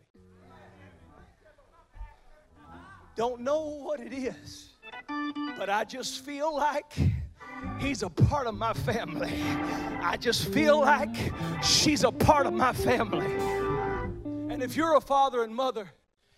Don't 3.15 3.41
know 3.41 3.61
what 3.81 3.99
it 3.99 4.13
is, 4.13 4.71
but 5.57 5.69
I 5.69 5.83
just 5.83 6.25
feel 6.25 6.55
like 6.55 6.93
he's 7.79 8.03
a 8.03 8.09
part 8.09 8.47
of 8.47 8.55
my 8.55 8.73
family. 8.73 9.33
I 10.01 10.17
just 10.17 10.47
feel 10.53 10.81
like 10.81 11.15
she's 11.63 12.03
a 12.03 12.11
part 12.11 12.45
of 12.45 12.53
my 12.53 12.73
family. 12.73 13.33
And 14.53 14.63
if 14.63 14.75
you're 14.75 14.95
a 14.95 15.01
father 15.01 15.43
and 15.43 15.53
mother 15.53 15.89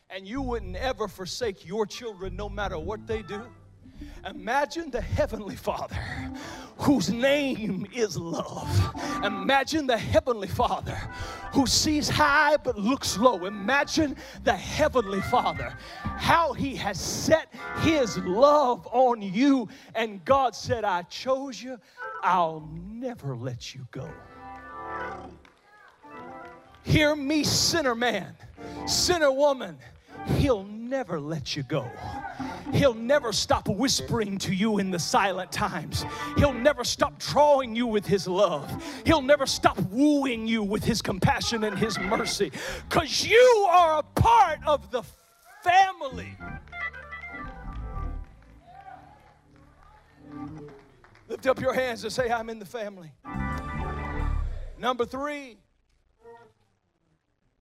and 0.10 0.28
you 0.28 0.42
wouldn't 0.42 0.76
ever 0.76 1.08
forsake 1.08 1.66
your 1.66 1.86
children 1.86 2.36
no 2.36 2.50
matter 2.50 2.78
what 2.78 3.06
they 3.08 3.22
do, 3.22 3.42
Imagine 4.26 4.92
the 4.92 5.02
Heavenly 5.02 5.56
Father 5.56 5.98
whose 6.78 7.10
name 7.10 7.88
is 7.94 8.18
love. 8.18 8.96
Imagine 9.24 9.88
the 9.88 9.98
Heavenly 9.98 10.48
Father 10.48 10.98
who 11.54 11.66
sees 11.66 12.08
high 12.08 12.58
but 12.58 12.78
looks 12.78 13.18
low. 13.18 13.46
Imagine 13.46 14.16
the 14.44 14.54
Heavenly 14.54 15.22
Father, 15.22 15.76
how 16.04 16.54
He 16.54 16.76
has 16.76 17.00
set 17.00 17.54
His 17.80 18.18
love 18.20 18.88
on 18.92 19.22
you. 19.22 19.68
And 19.96 20.24
God 20.24 20.56
said, 20.56 20.84
I 20.84 21.04
chose 21.04 21.62
you, 21.62 21.80
I'll 22.24 22.70
never 22.74 23.36
let 23.36 23.74
you 23.74 23.88
go. 23.92 24.10
Hear 26.84 27.16
me, 27.16 27.44
sinner 27.44 27.96
man, 27.96 28.36
sinner 28.86 29.32
woman, 29.32 29.78
He'll 30.36 30.64
never 30.64 31.20
let 31.20 31.56
you 31.56 31.64
go. 31.64 31.90
He'll 32.74 32.94
never 32.94 33.32
stop 33.32 33.68
whispering 33.68 34.38
to 34.40 34.54
you 34.54 34.78
in 34.78 34.92
the 34.92 35.00
silent 35.00 35.52
times. 35.52 36.06
He'll 36.38 36.54
never 36.54 36.84
stop 36.84 37.18
drawing 37.20 37.76
you 37.76 37.88
with 37.88 38.06
His 38.06 38.28
love. 38.28 38.84
He'll 39.06 39.22
never 39.22 39.46
stop 39.46 39.80
wooing 39.90 40.48
you 40.48 40.64
with 40.64 40.84
His 40.84 41.02
compassion 41.02 41.64
and 41.64 41.78
His 41.78 41.98
mercy 41.98 42.52
because 42.90 43.26
you 43.26 43.68
are 43.70 44.00
a 44.00 44.04
part 44.04 44.60
of 44.66 44.92
the 44.92 45.04
family. 45.64 46.38
Lift 51.28 51.48
up 51.48 51.60
your 51.60 51.74
hands 51.74 52.04
and 52.04 52.12
say, 52.12 52.30
I'm 52.30 52.50
in 52.50 52.60
the 52.60 52.66
family. 52.66 53.12
Number 54.78 55.06
three, 55.06 55.58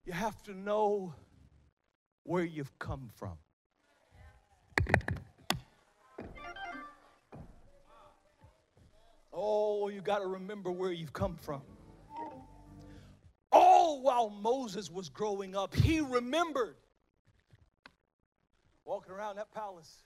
you 0.05 0.13
have 0.13 0.41
to 0.45 0.55
know 0.55 1.15
where 2.27 2.45
you've 2.45 2.77
come 2.79 3.09
from. 3.15 3.39
Oh, 9.33 9.89
you 9.89 10.01
got 10.01 10.21
to 10.21 10.27
remember 10.27 10.73
where 10.73 10.91
you've 10.91 11.13
come 11.13 11.37
from. 11.37 11.63
All 13.53 14.03
while 14.03 14.31
Moses 14.31 14.91
was 14.91 15.09
growing 15.09 15.55
up, 15.55 15.75
he 15.75 16.01
remembered 16.01 16.77
walking 18.85 19.13
around 19.13 19.37
that 19.37 19.53
palace. 19.53 20.03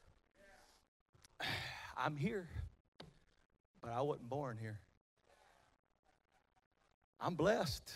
I'm 1.97 2.17
here, 2.17 2.49
but 3.83 3.93
I 3.93 4.01
wasn't 4.03 4.29
born 4.29 4.59
here. 4.61 4.81
I'm 7.21 7.35
blessed, 7.35 7.93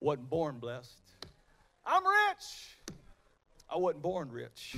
wasn't 0.00 0.28
born 0.28 0.58
blessed. 0.58 1.09
I'm 1.84 2.02
rich, 2.04 2.96
I 3.68 3.76
wasn't 3.76 4.02
born 4.02 4.30
rich. 4.30 4.76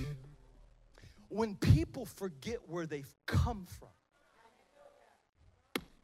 When 1.28 1.56
people 1.56 2.04
forget 2.04 2.58
where 2.68 2.86
they've 2.86 3.12
come 3.26 3.66
from, 3.78 3.88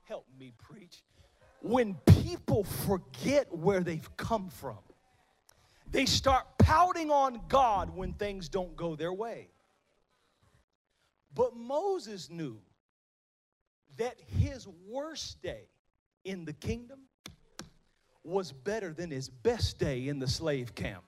help 0.04 0.26
me 0.38 0.52
preach. 0.58 1.02
When 1.60 1.94
people 2.06 2.64
forget 2.64 3.54
where 3.54 3.80
they've 3.80 4.16
come 4.16 4.48
from, 4.48 4.78
they 5.90 6.06
start 6.06 6.46
pouting 6.58 7.10
on 7.10 7.40
God 7.48 7.94
when 7.94 8.12
things 8.14 8.48
don't 8.48 8.76
go 8.76 8.96
their 8.96 9.12
way. 9.12 9.48
But 11.34 11.56
Moses 11.56 12.30
knew 12.30 12.58
that 13.96 14.16
his 14.38 14.66
worst 14.86 15.42
day 15.42 15.68
in 16.24 16.44
the 16.44 16.52
kingdom 16.52 17.07
was 18.28 18.52
better 18.52 18.92
than 18.92 19.10
his 19.10 19.28
best 19.28 19.78
day 19.78 20.08
in 20.08 20.18
the 20.18 20.28
slave 20.28 20.74
camp. 20.74 21.04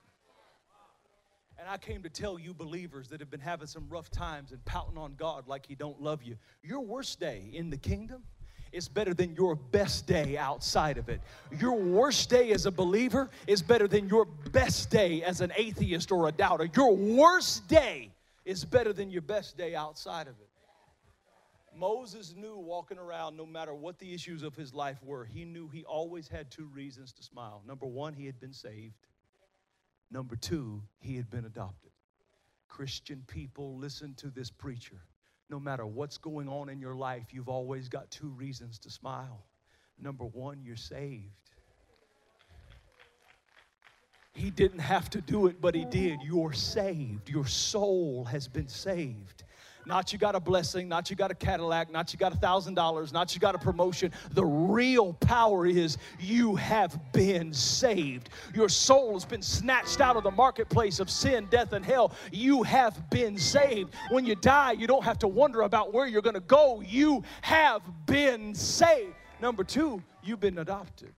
And 1.59 1.68
I 1.68 1.76
came 1.76 2.02
to 2.02 2.09
tell 2.09 2.38
you 2.38 2.54
believers 2.54 3.09
that 3.09 3.20
have 3.20 3.30
been 3.30 3.40
having 3.40 3.66
some 3.66 3.87
rough 3.90 4.11
times 4.11 4.52
and 4.52 4.64
pouting 4.64 4.96
on 4.96 5.14
God 5.16 5.46
like 5.46 5.66
he 5.66 5.74
don't 5.74 6.00
love 6.00 6.22
you. 6.22 6.37
Your 6.62 6.80
worst 6.80 7.20
day 7.20 7.50
in 7.52 7.68
the 7.68 7.76
kingdom 7.76 8.22
is 8.72 8.88
better 8.88 9.12
than 9.12 9.35
your 9.35 9.54
best 9.54 10.06
day 10.06 10.38
outside 10.38 10.96
of 10.96 11.09
it. 11.09 11.20
Your 11.59 11.74
worst 11.74 12.30
day 12.30 12.52
as 12.52 12.66
a 12.66 12.70
believer 12.70 13.28
is 13.46 13.62
better 13.62 13.88
than 13.88 14.09
your 14.09 14.24
best 14.24 14.90
day 14.90 15.22
as 15.22 15.40
an 15.40 15.52
atheist 15.56 16.11
or 16.12 16.28
a 16.28 16.33
doubter. 16.33 16.68
Your 16.74 16.94
worst 16.94 17.68
day 17.68 18.11
is 18.44 18.64
better 18.64 18.92
than 18.92 19.11
your 19.11 19.22
best 19.22 19.56
day 19.56 19.74
outside 19.74 20.28
of 20.28 20.35
it. 20.40 20.49
Moses 21.76 22.35
knew 22.37 22.56
walking 22.56 22.98
around, 22.98 23.37
no 23.37 23.46
matter 23.46 23.74
what 23.74 23.98
the 23.98 24.12
issues 24.12 24.42
of 24.42 24.54
his 24.54 24.74
life 24.74 25.02
were, 25.02 25.24
he 25.24 25.44
knew 25.44 25.68
he 25.68 25.85
always 25.85 26.28
had 26.28 26.50
two 26.50 26.66
reasons 26.66 27.12
to 27.12 27.22
smile. 27.22 27.62
Number 27.66 27.87
one, 27.87 28.12
he 28.12 28.26
had 28.26 28.40
been 28.40 28.52
saved. 28.52 29.06
Number 30.11 30.37
two, 30.37 30.83
he 30.98 31.16
had 31.16 31.30
been 31.30 31.44
adopted. 31.44 31.92
Christian 32.68 33.22
people, 33.26 33.76
listen 33.76 34.14
to 34.14 34.28
this 34.28 34.50
preacher. 34.50 35.02
No 35.48 35.61
matter 35.61 35.87
what's 35.87 36.18
going 36.18 36.48
on 36.48 36.68
in 36.68 36.80
your 36.80 36.94
life, 36.94 37.26
you've 37.33 37.48
always 37.48 37.88
got 37.88 38.11
two 38.11 38.28
reasons 38.28 38.78
to 38.80 38.90
smile. 38.90 39.44
Number 39.98 40.24
one, 40.24 40.62
you're 40.64 40.76
saved. 40.76 41.30
He 44.33 44.50
didn't 44.50 44.78
have 44.78 45.11
to 45.11 45.20
do 45.20 45.46
it, 45.48 45.61
but 45.61 45.74
he 45.74 45.85
did. 45.85 46.20
You're 46.22 46.52
saved. 46.52 47.28
Your 47.28 47.46
soul 47.46 48.24
has 48.24 48.48
been 48.48 48.68
saved. 48.68 49.44
Not 49.86 50.12
you 50.12 50.18
got 50.18 50.34
a 50.34 50.40
blessing, 50.40 50.88
not 50.88 51.10
you 51.10 51.16
got 51.16 51.30
a 51.30 51.34
Cadillac, 51.34 51.90
not 51.90 52.12
you 52.12 52.18
got 52.18 52.32
a 52.32 52.36
thousand 52.36 52.74
dollars, 52.74 53.12
not 53.12 53.34
you 53.34 53.40
got 53.40 53.54
a 53.54 53.58
promotion. 53.58 54.12
The 54.32 54.44
real 54.44 55.14
power 55.14 55.66
is 55.66 55.98
you 56.18 56.56
have 56.56 56.98
been 57.12 57.52
saved. 57.52 58.30
Your 58.54 58.68
soul 58.68 59.14
has 59.14 59.24
been 59.24 59.42
snatched 59.42 60.00
out 60.00 60.16
of 60.16 60.22
the 60.22 60.30
marketplace 60.30 61.00
of 61.00 61.10
sin, 61.10 61.48
death, 61.50 61.72
and 61.72 61.84
hell. 61.84 62.12
You 62.30 62.62
have 62.62 63.10
been 63.10 63.38
saved. 63.38 63.94
When 64.10 64.26
you 64.26 64.36
die, 64.36 64.72
you 64.72 64.86
don't 64.86 65.04
have 65.04 65.18
to 65.20 65.28
wonder 65.28 65.62
about 65.62 65.92
where 65.92 66.06
you're 66.06 66.22
going 66.22 66.34
to 66.34 66.40
go. 66.40 66.80
You 66.80 67.24
have 67.42 67.82
been 68.06 68.54
saved. 68.54 69.14
Number 69.40 69.64
two, 69.64 70.02
you've 70.22 70.40
been 70.40 70.58
adopted. 70.58 71.14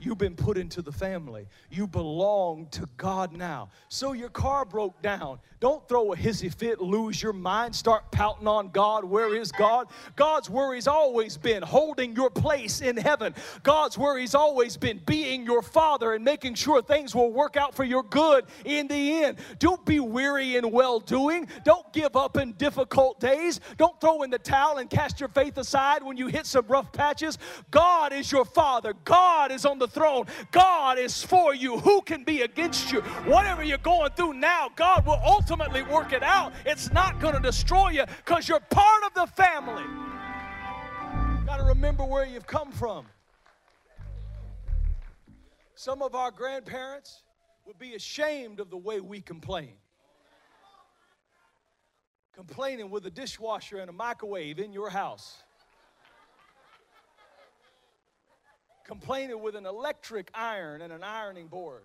You've 0.00 0.18
been 0.18 0.34
put 0.34 0.56
into 0.56 0.82
the 0.82 0.92
family. 0.92 1.46
You 1.70 1.86
belong 1.86 2.68
to 2.72 2.88
God 2.96 3.32
now. 3.32 3.68
So 3.88 4.12
your 4.12 4.30
car 4.30 4.64
broke 4.64 5.00
down. 5.02 5.40
Don't 5.60 5.86
throw 5.88 6.14
a 6.14 6.16
hissy 6.16 6.52
fit, 6.52 6.80
lose 6.80 7.22
your 7.22 7.34
mind, 7.34 7.76
start 7.76 8.10
pouting 8.10 8.48
on 8.48 8.70
God. 8.70 9.04
Where 9.04 9.34
is 9.34 9.52
God? 9.52 9.88
God's 10.16 10.48
worry's 10.48 10.86
always 10.86 11.36
been 11.36 11.62
holding 11.62 12.16
your 12.16 12.30
place 12.30 12.80
in 12.80 12.96
heaven. 12.96 13.34
God's 13.62 13.98
worry's 13.98 14.34
always 14.34 14.78
been 14.78 15.02
being 15.04 15.44
your 15.44 15.60
father 15.60 16.14
and 16.14 16.24
making 16.24 16.54
sure 16.54 16.80
things 16.80 17.14
will 17.14 17.30
work 17.30 17.58
out 17.58 17.74
for 17.74 17.84
your 17.84 18.02
good 18.04 18.46
in 18.64 18.86
the 18.86 19.24
end. 19.24 19.36
Don't 19.58 19.84
be 19.84 20.00
weary 20.00 20.56
in 20.56 20.70
well 20.70 20.98
doing. 20.98 21.46
Don't 21.62 21.92
give 21.92 22.16
up 22.16 22.38
in 22.38 22.52
difficult 22.52 23.20
days. 23.20 23.60
Don't 23.76 24.00
throw 24.00 24.22
in 24.22 24.30
the 24.30 24.38
towel 24.38 24.78
and 24.78 24.88
cast 24.88 25.20
your 25.20 25.28
faith 25.28 25.58
aside 25.58 26.02
when 26.02 26.16
you 26.16 26.28
hit 26.28 26.46
some 26.46 26.64
rough 26.68 26.90
patches. 26.90 27.36
God 27.70 28.14
is 28.14 28.32
your 28.32 28.46
father. 28.46 28.94
God 29.04 29.52
is 29.52 29.66
on 29.66 29.78
the 29.78 29.88
throne. 29.90 30.26
God 30.50 30.98
is 30.98 31.22
for 31.22 31.54
you. 31.54 31.78
Who 31.78 32.00
can 32.02 32.24
be 32.24 32.42
against 32.42 32.92
you? 32.92 33.00
Whatever 33.26 33.62
you're 33.62 33.78
going 33.78 34.10
through 34.12 34.34
now, 34.34 34.68
God 34.74 35.06
will 35.06 35.20
ultimately 35.24 35.82
work 35.82 36.12
it 36.12 36.22
out. 36.22 36.52
It's 36.64 36.92
not 36.92 37.20
going 37.20 37.34
to 37.34 37.40
destroy 37.40 37.90
you 37.90 38.04
because 38.24 38.48
you're 38.48 38.60
part 38.60 39.04
of 39.04 39.14
the 39.14 39.26
family. 39.26 39.84
You've 41.38 41.46
Got 41.46 41.58
to 41.58 41.64
remember 41.64 42.04
where 42.04 42.24
you've 42.24 42.46
come 42.46 42.72
from. 42.72 43.06
Some 45.74 46.02
of 46.02 46.14
our 46.14 46.30
grandparents 46.30 47.22
would 47.64 47.78
be 47.78 47.94
ashamed 47.94 48.60
of 48.60 48.68
the 48.68 48.76
way 48.76 49.00
we 49.00 49.20
complain. 49.20 49.72
Complaining 52.34 52.90
with 52.90 53.06
a 53.06 53.10
dishwasher 53.10 53.78
and 53.78 53.88
a 53.88 53.92
microwave 53.92 54.58
in 54.58 54.72
your 54.72 54.90
house. 54.90 55.42
Complaining 58.90 59.40
with 59.40 59.54
an 59.54 59.66
electric 59.66 60.28
iron 60.34 60.82
and 60.82 60.92
an 60.92 61.04
ironing 61.04 61.46
board, 61.46 61.82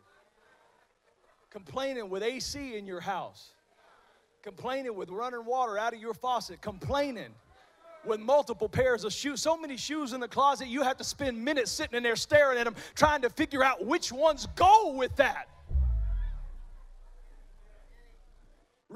complaining 1.51 2.09
with 2.09 2.23
AC 2.23 2.75
in 2.75 2.87
your 2.87 2.99
house, 2.99 3.51
complaining 4.41 4.95
with 4.95 5.11
running 5.11 5.45
water 5.45 5.77
out 5.77 5.93
of 5.93 6.01
your 6.01 6.15
faucet, 6.15 6.59
complaining 6.61 7.29
with 8.05 8.19
multiple 8.19 8.67
pairs 8.67 9.03
of 9.03 9.13
shoes, 9.13 9.39
so 9.39 9.55
many 9.55 9.77
shoes 9.77 10.13
in 10.13 10.19
the 10.19 10.27
closet, 10.27 10.67
you 10.67 10.81
have 10.81 10.97
to 10.97 11.03
spend 11.03 11.39
minutes 11.45 11.71
sitting 11.71 11.95
in 11.95 12.01
there 12.01 12.15
staring 12.15 12.57
at 12.57 12.63
them, 12.63 12.75
trying 12.95 13.21
to 13.21 13.29
figure 13.29 13.63
out 13.63 13.85
which 13.85 14.11
ones 14.11 14.47
go 14.55 14.91
with 14.93 15.15
that. 15.17 15.47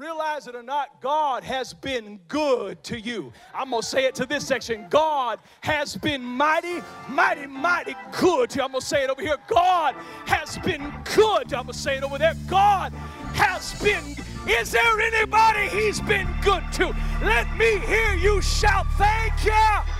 Realize 0.00 0.46
it 0.46 0.56
or 0.56 0.62
not, 0.62 0.98
God 1.02 1.44
has 1.44 1.74
been 1.74 2.20
good 2.26 2.82
to 2.84 2.98
you. 2.98 3.34
I'm 3.54 3.68
going 3.68 3.82
to 3.82 3.86
say 3.86 4.06
it 4.06 4.14
to 4.14 4.24
this 4.24 4.46
section 4.46 4.86
God 4.88 5.40
has 5.60 5.94
been 5.94 6.22
mighty, 6.22 6.80
mighty, 7.06 7.46
mighty 7.46 7.94
good 8.18 8.48
to 8.48 8.60
you. 8.60 8.64
I'm 8.64 8.70
going 8.70 8.80
to 8.80 8.86
say 8.86 9.04
it 9.04 9.10
over 9.10 9.20
here. 9.20 9.36
God 9.46 9.94
has 10.24 10.56
been 10.56 10.90
good. 11.14 11.52
I'm 11.52 11.64
going 11.64 11.66
to 11.66 11.74
say 11.74 11.98
it 11.98 12.02
over 12.02 12.16
there. 12.16 12.32
God 12.48 12.94
has 13.34 13.78
been. 13.82 14.16
Is 14.48 14.72
there 14.72 15.00
anybody 15.00 15.68
He's 15.68 16.00
been 16.00 16.26
good 16.40 16.64
to? 16.76 16.96
Let 17.22 17.54
me 17.58 17.80
hear 17.80 18.14
you 18.14 18.40
shout, 18.40 18.86
Thank 18.96 19.44
you. 19.44 19.99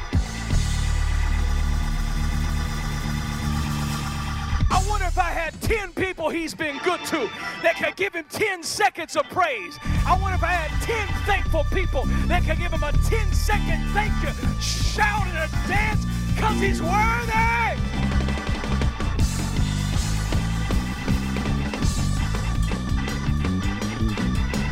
I 4.70 4.85
wonder 4.88 5.06
if 5.06 5.18
I 5.18 5.30
had 5.30 5.61
10 5.62 5.92
people 5.92 6.28
he's 6.28 6.54
been 6.54 6.78
good 6.85 7.00
to 7.06 7.28
that 7.62 7.76
could 7.76 7.96
give 7.96 8.14
him 8.14 8.24
10 8.30 8.62
seconds 8.62 9.16
of 9.16 9.24
praise. 9.30 9.78
I 10.06 10.18
wonder 10.20 10.37
if 10.37 10.44
I 10.44 10.52
had 10.52 10.83
10 10.83 11.09
thankful 11.24 11.64
people 11.72 12.04
that 12.28 12.44
could 12.44 12.59
give 12.59 12.72
him 12.72 12.83
a 12.83 12.92
10 12.92 13.33
second 13.33 13.85
thank 13.92 14.12
you, 14.22 14.61
shout 14.61 15.26
and 15.26 15.38
a 15.38 15.68
dance 15.68 16.04
because 16.35 16.61
he's 16.61 16.80
worthy. 16.80 17.80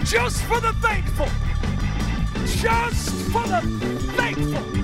Just 0.04 0.42
for 0.44 0.60
the 0.60 0.72
thankful. 0.80 1.28
Just 2.46 3.10
for 3.30 3.42
the 3.42 3.60
thankful. 4.16 4.77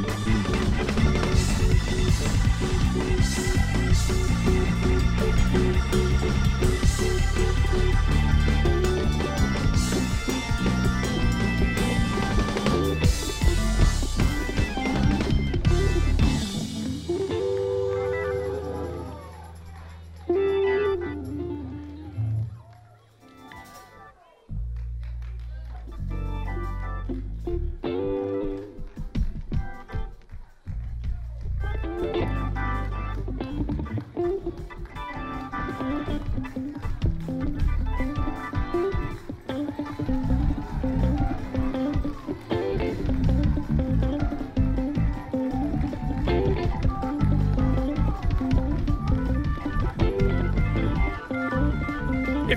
If 32.12 32.43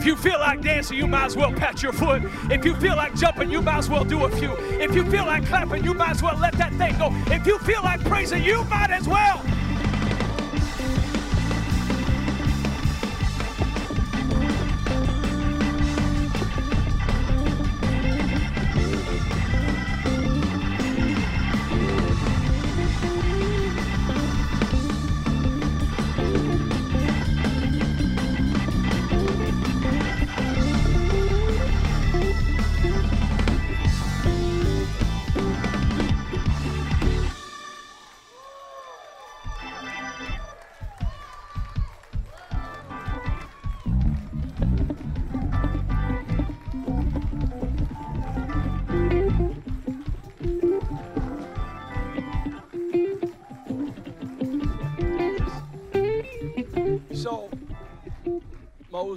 you 0.07 0.15
feel 0.15 0.39
like 0.39 0.61
dancing, 0.61 0.97
you 0.97 1.05
might 1.05 1.25
as 1.25 1.35
well 1.35 1.51
pat 1.51 1.83
your 1.83 1.91
foot. 1.91 2.23
If 2.49 2.63
you 2.63 2.73
feel 2.77 2.95
like 2.95 3.13
jumping, 3.15 3.51
you 3.51 3.61
might 3.61 3.79
as 3.79 3.89
well 3.89 4.05
do 4.05 4.23
a 4.23 4.29
few. 4.29 4.55
If 4.79 4.95
you 4.95 5.03
feel 5.11 5.25
like 5.25 5.45
clapping, 5.45 5.83
you 5.83 5.93
might 5.93 6.11
as 6.11 6.23
well 6.23 6.37
let 6.37 6.53
that 6.53 6.73
thing 6.75 6.97
go. 6.97 7.09
If 7.27 7.45
you 7.45 7.59
feel 7.59 7.83
like 7.83 7.99
praising, 8.05 8.41
you 8.41 8.63
might 8.65 8.89
as 8.89 9.05
well. 9.05 9.43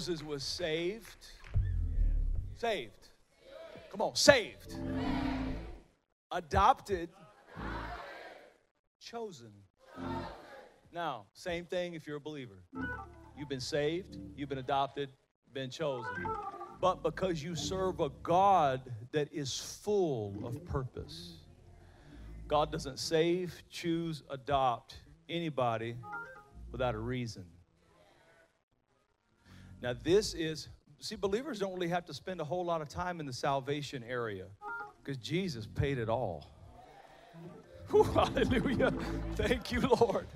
Moses 0.00 0.24
was 0.24 0.42
saved. 0.42 1.26
Saved. 2.56 3.08
Come 3.90 4.00
on, 4.00 4.16
saved. 4.16 4.76
Adopted. 6.32 7.10
Chosen. 8.98 9.52
Now, 10.90 11.26
same 11.34 11.66
thing 11.66 11.92
if 11.92 12.06
you're 12.06 12.16
a 12.16 12.20
believer. 12.20 12.62
You've 13.36 13.50
been 13.50 13.60
saved, 13.60 14.16
you've 14.34 14.48
been 14.48 14.56
adopted, 14.56 15.10
been 15.52 15.68
chosen. 15.68 16.24
But 16.80 17.02
because 17.02 17.42
you 17.42 17.54
serve 17.54 18.00
a 18.00 18.08
God 18.22 18.80
that 19.12 19.30
is 19.34 19.80
full 19.84 20.32
of 20.46 20.64
purpose, 20.64 21.40
God 22.48 22.72
doesn't 22.72 22.98
save, 22.98 23.62
choose, 23.68 24.22
adopt 24.30 24.96
anybody 25.28 25.94
without 26.72 26.94
a 26.94 26.98
reason. 26.98 27.44
Now, 29.82 29.94
this 30.02 30.34
is, 30.34 30.68
see, 30.98 31.16
believers 31.16 31.58
don't 31.58 31.72
really 31.72 31.88
have 31.88 32.04
to 32.06 32.14
spend 32.14 32.40
a 32.40 32.44
whole 32.44 32.64
lot 32.64 32.82
of 32.82 32.88
time 32.88 33.20
in 33.20 33.26
the 33.26 33.32
salvation 33.32 34.04
area 34.06 34.46
because 35.02 35.16
Jesus 35.16 35.66
paid 35.66 35.98
it 35.98 36.08
all. 36.08 36.50
Hallelujah. 37.90 38.92
Thank 39.34 39.72
you, 39.72 39.80
Lord. 39.80 40.26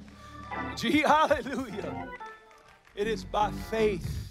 Gee, 0.76 1.00
hallelujah. 1.00 2.08
It 2.94 3.06
is 3.06 3.24
by 3.24 3.50
faith. 3.70 4.30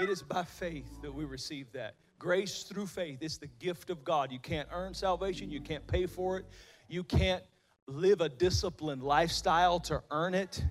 It 0.00 0.08
is 0.08 0.22
by 0.22 0.44
faith 0.44 0.88
that 1.02 1.12
we 1.12 1.24
receive 1.24 1.70
that. 1.72 1.94
Grace 2.18 2.62
through 2.62 2.86
faith. 2.86 3.18
It's 3.20 3.38
the 3.38 3.48
gift 3.58 3.90
of 3.90 4.04
God. 4.04 4.32
You 4.32 4.38
can't 4.38 4.68
earn 4.72 4.94
salvation, 4.94 5.50
you 5.50 5.60
can't 5.60 5.86
pay 5.86 6.06
for 6.06 6.38
it, 6.38 6.46
you 6.88 7.02
can't 7.04 7.42
live 7.86 8.20
a 8.20 8.28
disciplined 8.28 9.02
lifestyle 9.02 9.80
to 9.80 10.02
earn 10.10 10.34
it. 10.34 10.64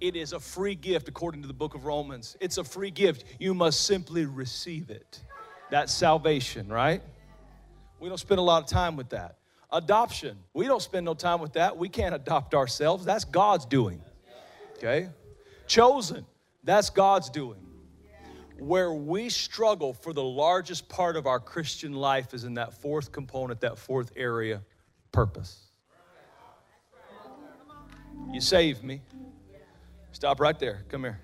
It 0.00 0.14
is 0.14 0.32
a 0.32 0.40
free 0.40 0.76
gift 0.76 1.08
according 1.08 1.42
to 1.42 1.48
the 1.48 1.54
book 1.54 1.74
of 1.74 1.84
Romans. 1.84 2.36
It's 2.40 2.58
a 2.58 2.64
free 2.64 2.90
gift. 2.90 3.24
You 3.38 3.52
must 3.52 3.84
simply 3.84 4.26
receive 4.26 4.90
it. 4.90 5.22
That's 5.70 5.92
salvation, 5.92 6.68
right? 6.68 7.02
We 8.00 8.08
don't 8.08 8.18
spend 8.18 8.38
a 8.38 8.42
lot 8.42 8.62
of 8.62 8.68
time 8.68 8.96
with 8.96 9.10
that. 9.10 9.38
Adoption. 9.70 10.38
We 10.54 10.66
don't 10.66 10.80
spend 10.80 11.04
no 11.04 11.14
time 11.14 11.40
with 11.40 11.54
that. 11.54 11.76
We 11.76 11.88
can't 11.88 12.14
adopt 12.14 12.54
ourselves. 12.54 13.04
That's 13.04 13.24
God's 13.24 13.66
doing. 13.66 14.00
Okay? 14.76 15.08
Chosen. 15.66 16.24
That's 16.62 16.90
God's 16.90 17.28
doing. 17.28 17.60
Where 18.58 18.92
we 18.92 19.28
struggle 19.28 19.92
for 19.92 20.12
the 20.12 20.22
largest 20.22 20.88
part 20.88 21.16
of 21.16 21.26
our 21.26 21.38
Christian 21.40 21.92
life 21.92 22.34
is 22.34 22.44
in 22.44 22.54
that 22.54 22.80
fourth 22.80 23.12
component, 23.12 23.60
that 23.60 23.78
fourth 23.78 24.12
area 24.16 24.62
purpose. 25.12 25.66
You 28.32 28.40
saved 28.40 28.82
me. 28.82 29.00
Stop 30.18 30.40
right 30.40 30.58
there. 30.58 30.82
Come 30.88 31.04
here. 31.04 31.20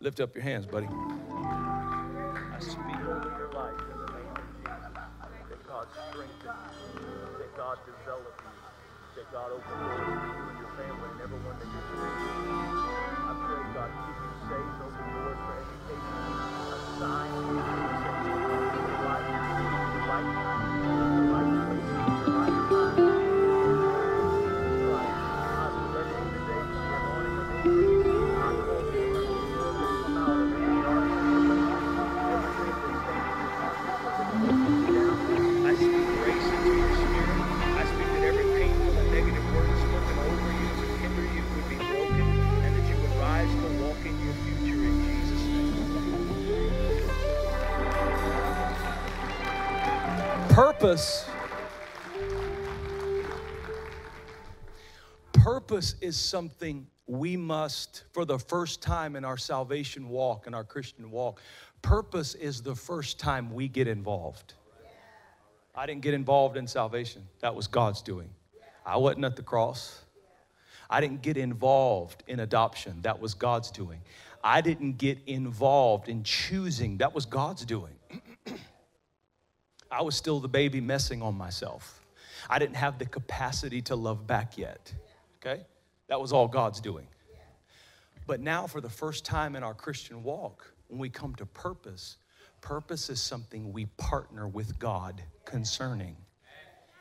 Lift 0.00 0.18
up 0.18 0.34
your 0.34 0.42
hands, 0.42 0.64
buddy. 0.64 0.86
I 0.88 2.56
speak 2.58 2.80
over 2.80 3.28
your 3.36 3.52
life 3.52 3.76
in 3.76 3.98
the 4.00 4.08
name 4.08 4.32
of 4.32 4.40
Jesus. 4.56 4.88
That 5.52 5.60
God 5.68 5.86
strengthen 6.08 6.48
you. 6.48 7.04
That 7.36 7.52
God 7.58 7.76
develop 7.84 8.40
you. 8.40 8.56
That 9.20 9.28
God 9.30 9.52
open 9.52 9.76
doors 9.84 10.00
for 10.00 10.16
you 10.16 10.48
and 10.48 10.58
your 10.64 10.72
family 10.80 11.12
and 11.12 11.20
everyone 11.28 11.60
that 11.60 11.68
you're. 11.68 11.84
I 13.20 13.36
pray 13.44 13.60
God 13.76 13.92
keep 14.00 14.16
you 14.16 14.32
safe, 14.48 14.80
open 14.80 15.04
doors 15.20 15.40
for 15.44 15.52
education, 15.60 16.24
a 16.72 16.80
sign 16.96 17.36
of 17.36 17.44
your 18.80 18.96
life, 19.04 19.28
life, 20.08 20.63
Purpose. 50.84 51.26
Purpose 55.32 55.94
is 56.02 56.14
something 56.14 56.86
we 57.06 57.38
must, 57.38 58.04
for 58.12 58.26
the 58.26 58.38
first 58.38 58.82
time 58.82 59.16
in 59.16 59.24
our 59.24 59.38
salvation 59.38 60.10
walk, 60.10 60.46
in 60.46 60.52
our 60.52 60.62
Christian 60.62 61.10
walk, 61.10 61.40
purpose 61.80 62.34
is 62.34 62.60
the 62.60 62.74
first 62.74 63.18
time 63.18 63.54
we 63.54 63.66
get 63.66 63.88
involved. 63.88 64.52
I 65.74 65.86
didn't 65.86 66.02
get 66.02 66.12
involved 66.12 66.58
in 66.58 66.66
salvation, 66.66 67.26
that 67.40 67.54
was 67.54 67.66
God's 67.66 68.02
doing. 68.02 68.28
I 68.84 68.98
wasn't 68.98 69.24
at 69.24 69.36
the 69.36 69.42
cross. 69.42 70.02
I 70.90 71.00
didn't 71.00 71.22
get 71.22 71.38
involved 71.38 72.24
in 72.26 72.40
adoption, 72.40 73.00
that 73.00 73.18
was 73.18 73.32
God's 73.32 73.70
doing. 73.70 74.02
I 74.44 74.60
didn't 74.60 74.98
get 74.98 75.16
involved 75.26 76.10
in 76.10 76.24
choosing, 76.24 76.98
that 76.98 77.14
was 77.14 77.24
God's 77.24 77.64
doing. 77.64 77.93
I 79.94 80.02
was 80.02 80.16
still 80.16 80.40
the 80.40 80.48
baby 80.48 80.80
messing 80.80 81.22
on 81.22 81.36
myself. 81.36 82.04
I 82.50 82.58
didn't 82.58 82.76
have 82.76 82.98
the 82.98 83.06
capacity 83.06 83.80
to 83.82 83.94
love 83.94 84.26
back 84.26 84.58
yet. 84.58 84.92
Okay? 85.36 85.62
That 86.08 86.20
was 86.20 86.32
all 86.32 86.48
God's 86.48 86.80
doing. 86.80 87.06
But 88.26 88.40
now, 88.40 88.66
for 88.66 88.80
the 88.80 88.90
first 88.90 89.24
time 89.24 89.54
in 89.54 89.62
our 89.62 89.74
Christian 89.74 90.24
walk, 90.24 90.74
when 90.88 90.98
we 90.98 91.10
come 91.10 91.34
to 91.36 91.46
purpose, 91.46 92.16
purpose 92.60 93.08
is 93.08 93.20
something 93.20 93.72
we 93.72 93.86
partner 93.96 94.48
with 94.48 94.78
God 94.78 95.22
concerning. 95.44 96.16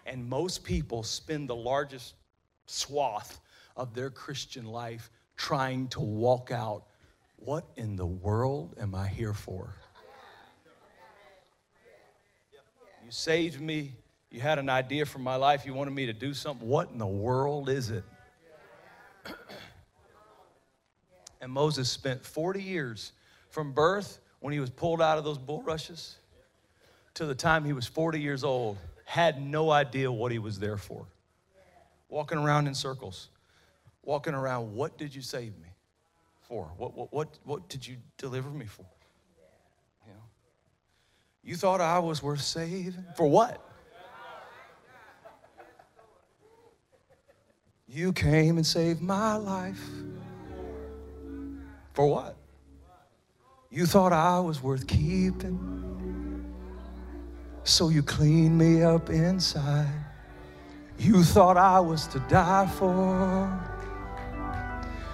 And 0.05 0.29
most 0.29 0.63
people 0.63 1.01
spend 1.01 1.49
the 1.49 1.55
largest 1.55 2.13
swath 2.67 3.41
of 3.75 3.95
their 3.95 4.11
Christian 4.11 4.65
life 4.65 5.09
trying 5.35 5.87
to 5.89 6.01
walk 6.01 6.51
out 6.51 6.83
what 7.37 7.65
in 7.75 7.95
the 7.95 8.05
world 8.05 8.75
am 8.79 8.93
I 8.93 9.07
here 9.07 9.33
for? 9.33 9.73
You 13.02 13.02
saved 13.13 13.61
me. 13.61 13.93
You 14.31 14.41
had 14.41 14.59
an 14.59 14.69
idea 14.69 15.05
for 15.05 15.19
my 15.19 15.35
life. 15.35 15.65
You 15.65 15.73
wanted 15.73 15.91
me 15.91 16.07
to 16.07 16.13
do 16.13 16.33
something. 16.33 16.67
What 16.67 16.89
in 16.89 16.97
the 16.97 17.05
world 17.05 17.69
is 17.69 17.91
it? 17.91 18.03
and 21.41 21.51
Moses 21.51 21.89
spent 21.89 22.25
40 22.25 22.61
years 22.61 23.11
from 23.49 23.71
birth 23.71 24.19
when 24.39 24.51
he 24.53 24.59
was 24.59 24.69
pulled 24.69 25.01
out 25.01 25.17
of 25.17 25.23
those 25.23 25.37
bulrushes 25.37 26.17
to 27.13 27.25
the 27.25 27.35
time 27.35 27.63
he 27.63 27.73
was 27.73 27.85
40 27.85 28.19
years 28.19 28.43
old, 28.43 28.77
had 29.05 29.41
no 29.41 29.69
idea 29.69 30.11
what 30.11 30.31
he 30.31 30.39
was 30.39 30.57
there 30.59 30.77
for. 30.77 31.05
Walking 32.09 32.39
around 32.39 32.67
in 32.67 32.73
circles, 32.73 33.29
walking 34.01 34.33
around, 34.33 34.73
what 34.73 34.97
did 34.97 35.13
you 35.13 35.21
save 35.21 35.55
me 35.59 35.69
for? 36.41 36.71
What, 36.77 36.95
what, 36.95 37.13
what, 37.13 37.27
what 37.43 37.69
did 37.69 37.87
you 37.87 37.97
deliver 38.17 38.49
me 38.49 38.65
for? 38.65 38.85
You 41.43 41.57
thought 41.57 41.81
I 41.81 41.99
was 41.99 42.23
worth 42.23 42.41
saving? 42.41 43.05
For 43.17 43.27
what? 43.27 43.61
You 47.85 48.13
came 48.13 48.57
and 48.57 48.65
saved 48.65 49.01
my 49.01 49.35
life. 49.35 49.83
For 51.93 52.07
what? 52.07 52.37
You 53.69 53.85
thought 53.85 54.13
I 54.13 54.39
was 54.39 54.63
worth 54.63 54.87
keeping. 54.87 55.59
So 57.65 57.89
you 57.89 58.03
cleaned 58.03 58.57
me 58.57 58.81
up 58.83 59.09
inside. 59.09 60.05
You 60.97 61.23
thought 61.23 61.57
I 61.57 61.79
was 61.81 62.07
to 62.07 62.19
die 62.29 62.67
for. 62.67 63.69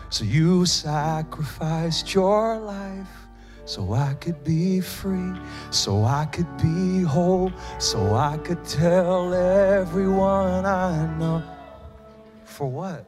So 0.10 0.26
you 0.26 0.66
sacrificed 0.66 2.14
your 2.14 2.60
life 2.60 3.29
so 3.70 3.94
I 3.94 4.16
could 4.16 4.44
be 4.44 4.82
free, 4.82 5.32
so 5.70 6.04
I 6.04 6.26
could 6.26 6.58
be 6.58 7.04
whole, 7.04 7.54
so 7.78 8.16
I 8.16 8.40
could 8.40 8.66
tell 8.66 9.32
everyone 9.32 10.66
I 10.66 11.06
know. 11.20 11.44
For 12.46 12.66
what? 12.66 13.06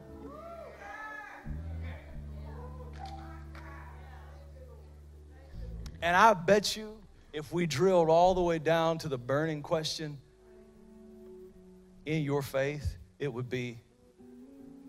And 6.00 6.14
I 6.16 6.32
bet 6.34 6.76
you 6.76 6.96
if 7.32 7.52
we 7.52 7.66
drilled 7.66 8.08
all 8.08 8.32
the 8.32 8.40
way 8.40 8.60
down 8.60 8.98
to 8.98 9.08
the 9.08 9.18
burning 9.18 9.62
question 9.62 10.16
in 12.06 12.22
your 12.22 12.40
faith, 12.40 12.98
it 13.18 13.32
would 13.32 13.50
be 13.50 13.80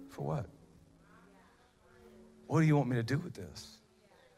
for 0.09 0.21
what? 0.21 0.45
What 2.45 2.59
do 2.59 2.67
you 2.67 2.77
want 2.77 2.89
me 2.89 2.95
to 2.97 3.03
do 3.03 3.17
with 3.17 3.33
this? 3.33 3.77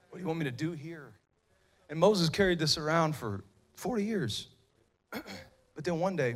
What 0.10 0.19
do 0.19 0.21
you 0.21 0.28
want 0.28 0.39
me 0.39 0.45
to 0.45 0.52
do 0.52 0.71
here? 0.71 1.12
And 1.89 2.00
Moses 2.00 2.30
carried 2.30 2.60
this 2.60 2.78
around 2.78 3.15
for 3.15 3.43
40 3.76 4.04
years. 4.04 4.48
but 5.12 5.84
then 5.84 6.00
one 6.00 6.15
day, 6.15 6.36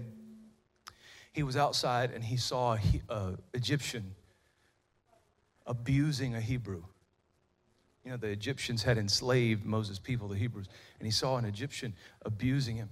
he 1.31 1.43
was 1.43 1.55
outside 1.55 2.12
and 2.12 2.23
he 2.23 2.38
saw 2.38 2.77
an 3.09 3.38
Egyptian 3.53 4.15
abusing 5.65 6.35
a 6.35 6.41
Hebrew. 6.41 6.83
You 8.03 8.12
know, 8.12 8.17
the 8.17 8.27
Egyptians 8.27 8.83
had 8.83 8.97
enslaved 8.97 9.65
Moses' 9.65 9.99
people, 9.99 10.27
the 10.27 10.38
Hebrews, 10.38 10.67
and 10.99 11.05
he 11.05 11.12
saw 11.12 11.38
an 11.38 11.45
Egyptian 11.45 11.93
abusing 12.25 12.77
him, 12.77 12.89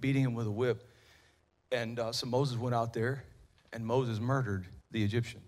beating 0.00 0.22
him 0.24 0.34
with 0.34 0.46
a 0.46 0.50
whip. 0.50 0.88
And 1.70 1.98
uh, 1.98 2.12
so 2.12 2.26
Moses 2.26 2.56
went 2.56 2.74
out 2.74 2.92
there, 2.92 3.24
and 3.72 3.86
Moses 3.86 4.18
murdered 4.18 4.66
the 4.90 5.04
Egyptian. 5.04 5.42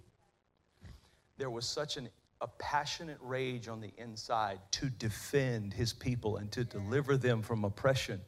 There 1.38 1.50
was 1.50 1.66
such 1.66 1.96
an, 1.96 2.08
a 2.40 2.48
passionate 2.58 3.18
rage 3.20 3.68
on 3.68 3.80
the 3.80 3.92
inside 3.98 4.58
to 4.72 4.88
defend 4.88 5.74
his 5.74 5.92
people 5.92 6.38
and 6.38 6.50
to 6.52 6.64
deliver 6.64 7.16
them 7.16 7.42
from 7.42 7.64
oppression 7.64 8.20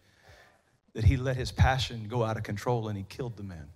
that 0.92 1.04
he 1.04 1.16
let 1.16 1.36
his 1.36 1.50
passion 1.50 2.06
go 2.08 2.22
out 2.22 2.36
of 2.36 2.42
control 2.42 2.88
and 2.88 2.98
he 2.98 3.04
killed 3.08 3.36
the 3.36 3.42
man. 3.42 3.68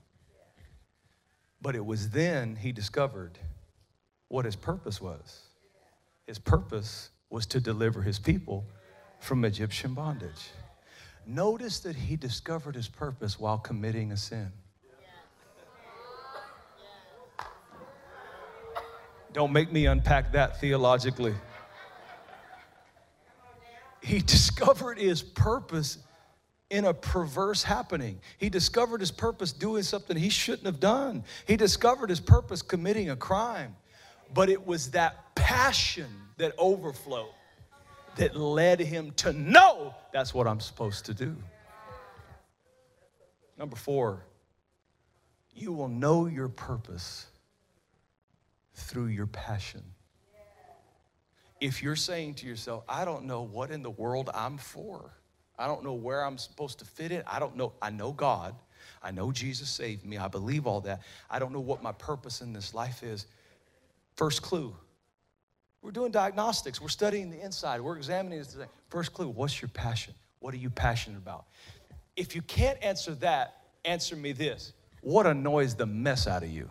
But 1.63 1.75
it 1.75 1.85
was 1.85 2.11
then 2.11 2.57
he 2.57 2.73
discovered 2.73 3.39
what 4.29 4.45
his 4.45 4.57
purpose 4.57 5.01
was. 5.01 5.41
His 6.27 6.39
purpose 6.39 7.11
was 7.31 7.47
to 7.47 7.61
deliver 7.61 8.03
his 8.03 8.19
people 8.19 8.67
from 9.21 9.45
Egyptian 9.45 9.95
bondage. 9.95 10.51
Notice 11.27 11.81
that 11.81 11.97
he 11.97 12.17
discovered 12.17 12.75
his 12.75 12.89
purpose 12.89 13.41
while 13.41 13.59
committing 13.59 14.13
a 14.13 14.17
sin. 14.17 14.53
Don't 19.37 19.53
make 19.53 19.71
me 19.71 19.85
unpack 19.85 20.33
that 20.33 20.63
theologically. 20.63 21.35
He 24.01 24.21
discovered 24.21 24.97
his 24.97 25.23
purpose 25.23 25.99
in 26.71 26.87
a 26.87 26.95
perverse 26.95 27.63
happening. 27.63 28.19
He 28.39 28.49
discovered 28.49 29.01
his 29.01 29.11
purpose 29.11 29.53
doing 29.53 29.83
something 29.83 30.17
he 30.17 30.31
shouldn't 30.31 30.65
have 30.65 30.81
done. 30.81 31.23
He 31.47 31.59
discovered 31.59 32.09
his 32.09 32.19
purpose 32.19 32.63
committing 32.63 33.11
a 33.11 33.17
crime. 33.17 33.77
But 34.33 34.49
it 34.49 34.67
was 34.67 34.93
that 34.93 35.35
passion 35.35 36.09
that 36.39 36.55
overflowed 36.57 37.29
that 38.17 38.35
led 38.37 38.81
him 38.81 39.11
to 39.17 39.35
know 39.35 39.95
that's 40.15 40.33
what 40.33 40.47
I'm 40.47 40.61
supposed 40.61 41.05
to 41.05 41.15
do. 41.15 41.37
Number 43.59 43.77
four, 43.77 44.23
you 45.55 45.75
will 45.75 45.89
know 45.89 46.25
your 46.25 46.49
purpose 46.49 47.27
through 48.77 49.07
your 49.07 49.27
passion. 49.27 49.83
If 51.61 51.83
you're 51.83 51.97
saying 51.97 52.35
to 52.35 52.47
yourself, 52.47 52.85
I 52.89 53.05
don't 53.05 53.25
know 53.25 53.43
what 53.43 53.71
in 53.71 53.83
the 53.83 53.91
world 53.91 54.31
I'm 54.33 54.59
for, 54.59 55.11
I 55.59 55.67
don't 55.67 55.83
know 55.83 55.95
where 55.95 56.25
I'm 56.25 56.39
supposed 56.39 56.79
to 56.81 56.85
fit 56.85 57.13
in. 57.13 57.23
I 57.27 57.39
don't 57.39 57.57
know. 57.57 57.73
I 57.81 57.91
know 57.91 58.13
God. 58.13 58.55
I 59.03 59.11
know 59.11 59.33
Jesus 59.33 59.71
saved 59.71 60.05
me. 60.05 60.19
I 60.19 60.29
believe 60.29 60.67
all 60.67 60.83
that. 60.83 61.03
I 61.31 61.39
don't 61.39 61.53
know 61.53 61.61
what 61.61 61.83
my 61.83 61.93
purpose 61.93 62.41
in 62.41 62.53
this 62.53 62.75
life 62.75 63.03
is. 63.03 63.27
First 64.17 64.43
clue. 64.43 64.77
We're 65.83 65.93
doing 65.93 66.11
diagnostics. 66.11 66.81
We're 66.81 66.89
studying 66.89 67.31
the 67.31 67.41
inside. 67.43 67.81
We're 67.81 67.97
examining 67.97 68.39
this 68.39 68.49
today. 68.49 68.67
First 68.91 69.15
clue 69.15 69.29
what's 69.29 69.63
your 69.63 69.69
passion? 69.69 70.15
What 70.41 70.53
are 70.53 70.59
you 70.59 70.71
passionate 70.71 71.19
about? 71.19 71.47
If 72.17 72.35
you 72.35 72.43
can't 72.43 72.83
answer 72.83 73.15
that, 73.17 73.63
answer 73.85 74.17
me 74.17 74.33
this 74.33 74.73
What 75.01 75.27
annoys 75.27 75.75
the 75.75 75.87
mess 75.87 76.27
out 76.27 76.43
of 76.43 76.51
you? 76.51 76.69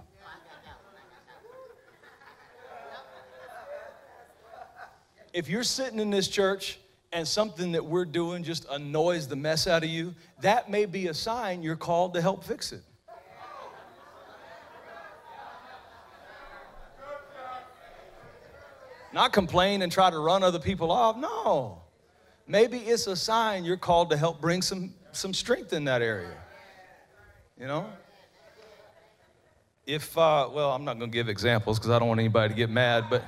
If 5.35 5.49
you're 5.49 5.63
sitting 5.63 5.99
in 5.99 6.11
this 6.11 6.29
church 6.29 6.79
and 7.11 7.27
something 7.27 7.73
that 7.73 7.83
we're 7.83 8.05
doing 8.05 8.41
just 8.41 8.65
annoys 8.71 9.27
the 9.27 9.35
mess 9.35 9.67
out 9.67 9.83
of 9.83 9.89
you, 9.89 10.15
that 10.39 10.71
may 10.71 10.85
be 10.85 11.07
a 11.07 11.13
sign 11.13 11.61
you're 11.61 11.75
called 11.75 12.13
to 12.13 12.21
help 12.21 12.45
fix 12.45 12.71
it. 12.71 12.81
Not 19.11 19.33
complain 19.33 19.81
and 19.81 19.91
try 19.91 20.09
to 20.09 20.19
run 20.19 20.41
other 20.41 20.57
people 20.57 20.89
off. 20.89 21.17
No. 21.17 21.81
Maybe 22.47 22.77
it's 22.77 23.07
a 23.07 23.15
sign 23.17 23.65
you're 23.65 23.75
called 23.75 24.11
to 24.11 24.17
help 24.17 24.39
bring 24.39 24.61
some, 24.61 24.93
some 25.11 25.33
strength 25.33 25.73
in 25.73 25.83
that 25.83 26.01
area. 26.01 26.37
You 27.59 27.67
know? 27.67 27.89
If, 29.85 30.17
uh, 30.17 30.47
well, 30.49 30.71
I'm 30.71 30.85
not 30.85 30.97
going 30.97 31.11
to 31.11 31.13
give 31.13 31.27
examples 31.27 31.77
because 31.77 31.91
I 31.91 31.99
don't 31.99 32.07
want 32.07 32.21
anybody 32.21 32.53
to 32.53 32.55
get 32.55 32.69
mad, 32.69 33.07
but. 33.09 33.21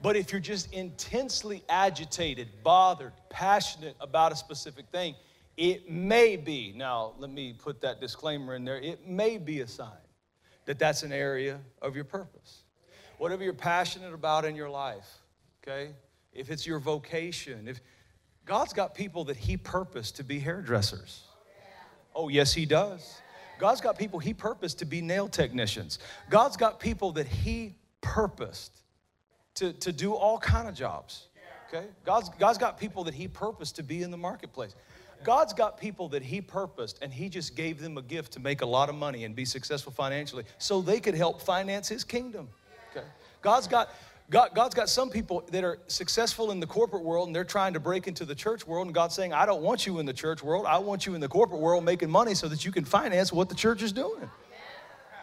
But 0.00 0.16
if 0.16 0.30
you're 0.30 0.40
just 0.40 0.72
intensely 0.72 1.64
agitated, 1.68 2.48
bothered, 2.62 3.12
passionate 3.30 3.96
about 4.00 4.32
a 4.32 4.36
specific 4.36 4.86
thing, 4.90 5.14
It 5.58 5.90
may 5.90 6.36
be, 6.36 6.72
now 6.76 7.14
let 7.18 7.30
me 7.30 7.52
put 7.52 7.80
that 7.80 8.00
disclaimer 8.00 8.54
in 8.54 8.64
there, 8.64 8.78
it 8.78 9.08
may 9.08 9.38
be 9.38 9.60
a 9.60 9.66
sign 9.66 10.06
that 10.66 10.78
that's 10.78 11.02
an 11.02 11.10
area 11.10 11.58
of 11.82 11.96
your 11.96 12.04
purpose. 12.04 12.62
Whatever 13.18 13.42
you're 13.42 13.52
passionate 13.52 14.14
about 14.14 14.44
in 14.44 14.54
your 14.54 14.70
life, 14.70 15.18
okay? 15.60 15.90
If 16.32 16.52
it's 16.52 16.64
your 16.64 16.78
vocation, 16.78 17.66
if 17.66 17.80
God's 18.44 18.72
got 18.72 18.94
people 18.94 19.24
that 19.24 19.36
He 19.36 19.56
purposed 19.56 20.16
to 20.18 20.22
be 20.22 20.38
hairdressers. 20.38 21.24
Oh, 22.14 22.28
yes, 22.28 22.54
He 22.54 22.64
does. 22.64 23.20
God's 23.58 23.80
got 23.80 23.98
people 23.98 24.20
He 24.20 24.32
purposed 24.32 24.78
to 24.78 24.84
be 24.84 25.00
nail 25.00 25.26
technicians. 25.26 25.98
God's 26.30 26.56
got 26.56 26.78
people 26.78 27.10
that 27.12 27.26
He 27.26 27.74
purposed 28.00 28.82
to, 29.58 29.72
to 29.74 29.92
do 29.92 30.14
all 30.14 30.38
kind 30.38 30.68
of 30.68 30.74
jobs. 30.74 31.28
Okay? 31.68 31.86
God's, 32.04 32.30
God's 32.38 32.58
got 32.58 32.78
people 32.78 33.04
that 33.04 33.14
He 33.14 33.28
purposed 33.28 33.76
to 33.76 33.82
be 33.82 34.02
in 34.02 34.10
the 34.10 34.16
marketplace. 34.16 34.74
God's 35.24 35.52
got 35.52 35.78
people 35.78 36.08
that 36.10 36.22
He 36.22 36.40
purposed, 36.40 37.00
and 37.02 37.12
He 37.12 37.28
just 37.28 37.56
gave 37.56 37.80
them 37.80 37.98
a 37.98 38.02
gift 38.02 38.32
to 38.34 38.40
make 38.40 38.62
a 38.62 38.66
lot 38.66 38.88
of 38.88 38.94
money 38.94 39.24
and 39.24 39.34
be 39.34 39.44
successful 39.44 39.92
financially 39.92 40.44
so 40.58 40.80
they 40.80 41.00
could 41.00 41.14
help 41.14 41.42
finance 41.42 41.88
His 41.88 42.04
kingdom. 42.04 42.48
Okay? 42.90 43.06
God's 43.42 43.68
got. 43.68 43.90
God, 44.30 44.50
God's 44.54 44.74
got 44.74 44.90
some 44.90 45.08
people 45.08 45.42
that 45.52 45.64
are 45.64 45.78
successful 45.86 46.50
in 46.50 46.60
the 46.60 46.66
corporate 46.66 47.02
world 47.02 47.28
and 47.28 47.34
they're 47.34 47.44
trying 47.44 47.72
to 47.72 47.80
break 47.80 48.06
into 48.06 48.26
the 48.26 48.34
church 48.34 48.66
world. 48.66 48.86
And 48.86 48.94
God's 48.94 49.14
saying, 49.14 49.32
I 49.32 49.46
don't 49.46 49.62
want 49.62 49.86
you 49.86 50.00
in 50.00 50.04
the 50.04 50.12
church 50.12 50.42
world. 50.42 50.66
I 50.66 50.76
want 50.76 51.06
you 51.06 51.14
in 51.14 51.22
the 51.22 51.28
corporate 51.28 51.62
world 51.62 51.82
making 51.82 52.10
money 52.10 52.34
so 52.34 52.46
that 52.48 52.62
you 52.62 52.70
can 52.70 52.84
finance 52.84 53.32
what 53.32 53.48
the 53.48 53.54
church 53.54 53.82
is 53.82 53.90
doing. 53.90 54.28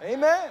Amen. 0.02 0.24
Amen. 0.24 0.50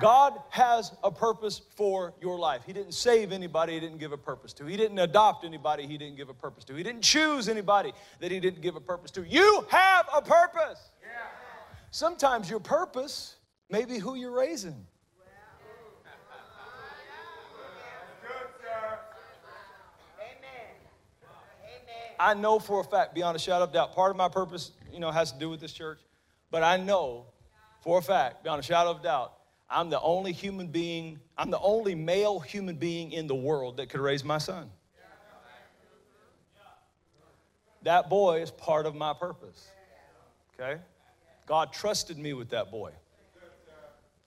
God 0.00 0.34
has 0.50 0.92
a 1.04 1.10
purpose 1.10 1.62
for 1.76 2.14
your 2.20 2.38
life. 2.38 2.62
He 2.64 2.72
didn't 2.72 2.92
save 2.92 3.32
anybody 3.32 3.74
he 3.74 3.80
didn't 3.80 3.98
give 3.98 4.12
a 4.12 4.16
purpose 4.16 4.52
to. 4.54 4.64
He 4.64 4.76
didn't 4.76 4.98
adopt 4.98 5.44
anybody 5.44 5.86
he 5.86 5.98
didn't 5.98 6.16
give 6.16 6.28
a 6.28 6.34
purpose 6.34 6.64
to. 6.64 6.74
He 6.74 6.82
didn't 6.82 7.02
choose 7.02 7.48
anybody 7.48 7.92
that 8.20 8.30
he 8.30 8.40
didn't 8.40 8.62
give 8.62 8.76
a 8.76 8.80
purpose 8.80 9.10
to. 9.12 9.22
You 9.22 9.64
have 9.68 10.06
a 10.14 10.22
purpose. 10.22 10.90
Sometimes 11.90 12.48
your 12.48 12.60
purpose 12.60 13.36
may 13.70 13.84
be 13.84 13.98
who 13.98 14.14
you're 14.14 14.36
raising. 14.36 14.86
I 22.18 22.34
know 22.34 22.60
for 22.60 22.80
a 22.80 22.84
fact, 22.84 23.14
beyond 23.14 23.34
a 23.34 23.38
shadow 23.40 23.64
of 23.64 23.72
doubt, 23.72 23.94
part 23.94 24.12
of 24.12 24.16
my 24.16 24.28
purpose, 24.28 24.70
you 24.92 25.00
know, 25.00 25.10
has 25.10 25.32
to 25.32 25.38
do 25.38 25.50
with 25.50 25.60
this 25.60 25.72
church. 25.72 25.98
But 26.52 26.62
I 26.62 26.76
know 26.76 27.26
for 27.80 27.98
a 27.98 28.02
fact, 28.02 28.44
beyond 28.44 28.60
a 28.60 28.62
shadow 28.62 28.90
of 28.92 29.02
doubt, 29.02 29.32
I'm 29.72 29.88
the 29.90 30.00
only 30.00 30.32
human 30.32 30.66
being, 30.66 31.18
I'm 31.36 31.50
the 31.50 31.60
only 31.60 31.94
male 31.94 32.40
human 32.40 32.76
being 32.76 33.12
in 33.12 33.26
the 33.26 33.34
world 33.34 33.78
that 33.78 33.88
could 33.88 34.00
raise 34.00 34.22
my 34.22 34.38
son. 34.38 34.70
That 37.82 38.08
boy 38.08 38.42
is 38.42 38.50
part 38.50 38.86
of 38.86 38.94
my 38.94 39.12
purpose. 39.12 39.68
Okay? 40.54 40.80
God 41.46 41.72
trusted 41.72 42.18
me 42.18 42.32
with 42.32 42.50
that 42.50 42.70
boy. 42.70 42.92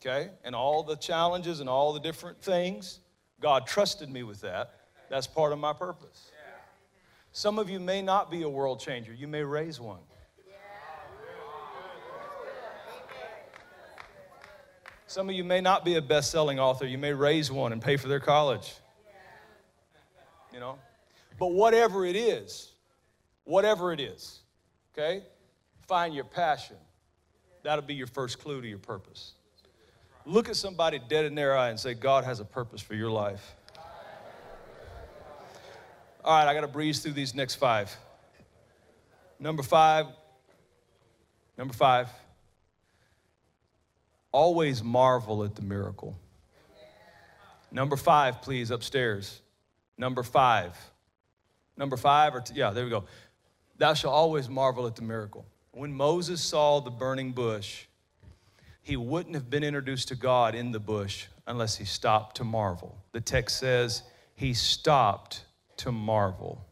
Okay? 0.01 0.29
And 0.43 0.55
all 0.55 0.83
the 0.83 0.95
challenges 0.95 1.59
and 1.59 1.69
all 1.69 1.93
the 1.93 1.99
different 1.99 2.41
things, 2.41 2.99
God 3.39 3.65
trusted 3.67 4.09
me 4.09 4.23
with 4.23 4.41
that. 4.41 4.73
That's 5.09 5.27
part 5.27 5.53
of 5.53 5.59
my 5.59 5.73
purpose. 5.73 6.31
Some 7.31 7.59
of 7.59 7.69
you 7.69 7.79
may 7.79 8.01
not 8.01 8.31
be 8.31 8.41
a 8.41 8.49
world 8.49 8.79
changer, 8.79 9.13
you 9.13 9.27
may 9.27 9.43
raise 9.43 9.79
one. 9.79 9.99
Some 15.07 15.29
of 15.29 15.35
you 15.35 15.43
may 15.43 15.61
not 15.61 15.85
be 15.85 15.95
a 15.95 16.01
best 16.01 16.31
selling 16.31 16.59
author. 16.59 16.85
You 16.85 16.97
may 16.97 17.13
raise 17.13 17.51
one 17.51 17.71
and 17.71 17.81
pay 17.81 17.97
for 17.97 18.07
their 18.07 18.19
college. 18.19 18.73
You 20.51 20.59
know? 20.59 20.79
But 21.37 21.47
whatever 21.47 22.05
it 22.05 22.15
is, 22.15 22.71
whatever 23.43 23.91
it 23.91 23.99
is, 23.99 24.39
okay? 24.93 25.23
Find 25.87 26.13
your 26.13 26.23
passion. 26.23 26.77
That'll 27.63 27.85
be 27.85 27.93
your 27.93 28.07
first 28.07 28.39
clue 28.39 28.61
to 28.61 28.67
your 28.67 28.79
purpose. 28.79 29.33
Look 30.25 30.49
at 30.49 30.55
somebody 30.55 30.99
dead 31.07 31.25
in 31.25 31.35
their 31.35 31.55
eye 31.55 31.69
and 31.69 31.79
say, 31.79 31.93
God 31.93 32.23
has 32.23 32.39
a 32.39 32.45
purpose 32.45 32.81
for 32.81 32.95
your 32.95 33.11
life. 33.11 33.55
All 36.23 36.35
right, 36.35 36.49
I 36.49 36.53
got 36.55 36.61
to 36.61 36.67
breeze 36.67 36.99
through 36.99 37.11
these 37.11 37.35
next 37.35 37.55
five. 37.55 37.95
Number 39.39 39.61
five, 39.61 40.07
number 41.57 41.73
five, 41.73 42.09
always 44.35 44.83
marvel 44.83 45.45
at 45.45 45.55
the 45.55 45.61
miracle. 45.61 46.19
Number 47.71 47.95
five, 47.95 48.41
please, 48.41 48.69
upstairs. 48.69 49.41
Number 49.97 50.23
five. 50.23 50.77
Number 51.77 51.95
five, 51.95 52.35
or 52.35 52.41
t- 52.41 52.53
yeah, 52.53 52.71
there 52.71 52.83
we 52.83 52.89
go. 52.89 53.05
Thou 53.77 53.93
shalt 53.93 54.13
always 54.13 54.49
marvel 54.49 54.87
at 54.87 54.95
the 54.97 55.03
miracle. 55.03 55.45
When 55.71 55.93
Moses 55.93 56.41
saw 56.41 56.81
the 56.81 56.89
burning 56.89 57.31
bush, 57.31 57.85
he 58.81 58.97
wouldn't 58.97 59.35
have 59.35 59.49
been 59.49 59.63
introduced 59.63 60.09
to 60.09 60.15
God 60.15 60.53
in 60.53 60.73
the 60.73 60.81
bush 60.81 61.27
unless 61.47 61.77
he 61.77 61.85
stopped 61.85 62.35
to 62.37 62.43
marvel. 62.43 62.97
The 63.13 63.21
text 63.21 63.57
says 63.57 64.03
he 64.35 64.53
stopped 64.53 65.45
to 65.77 65.93
marvel. 65.93 66.65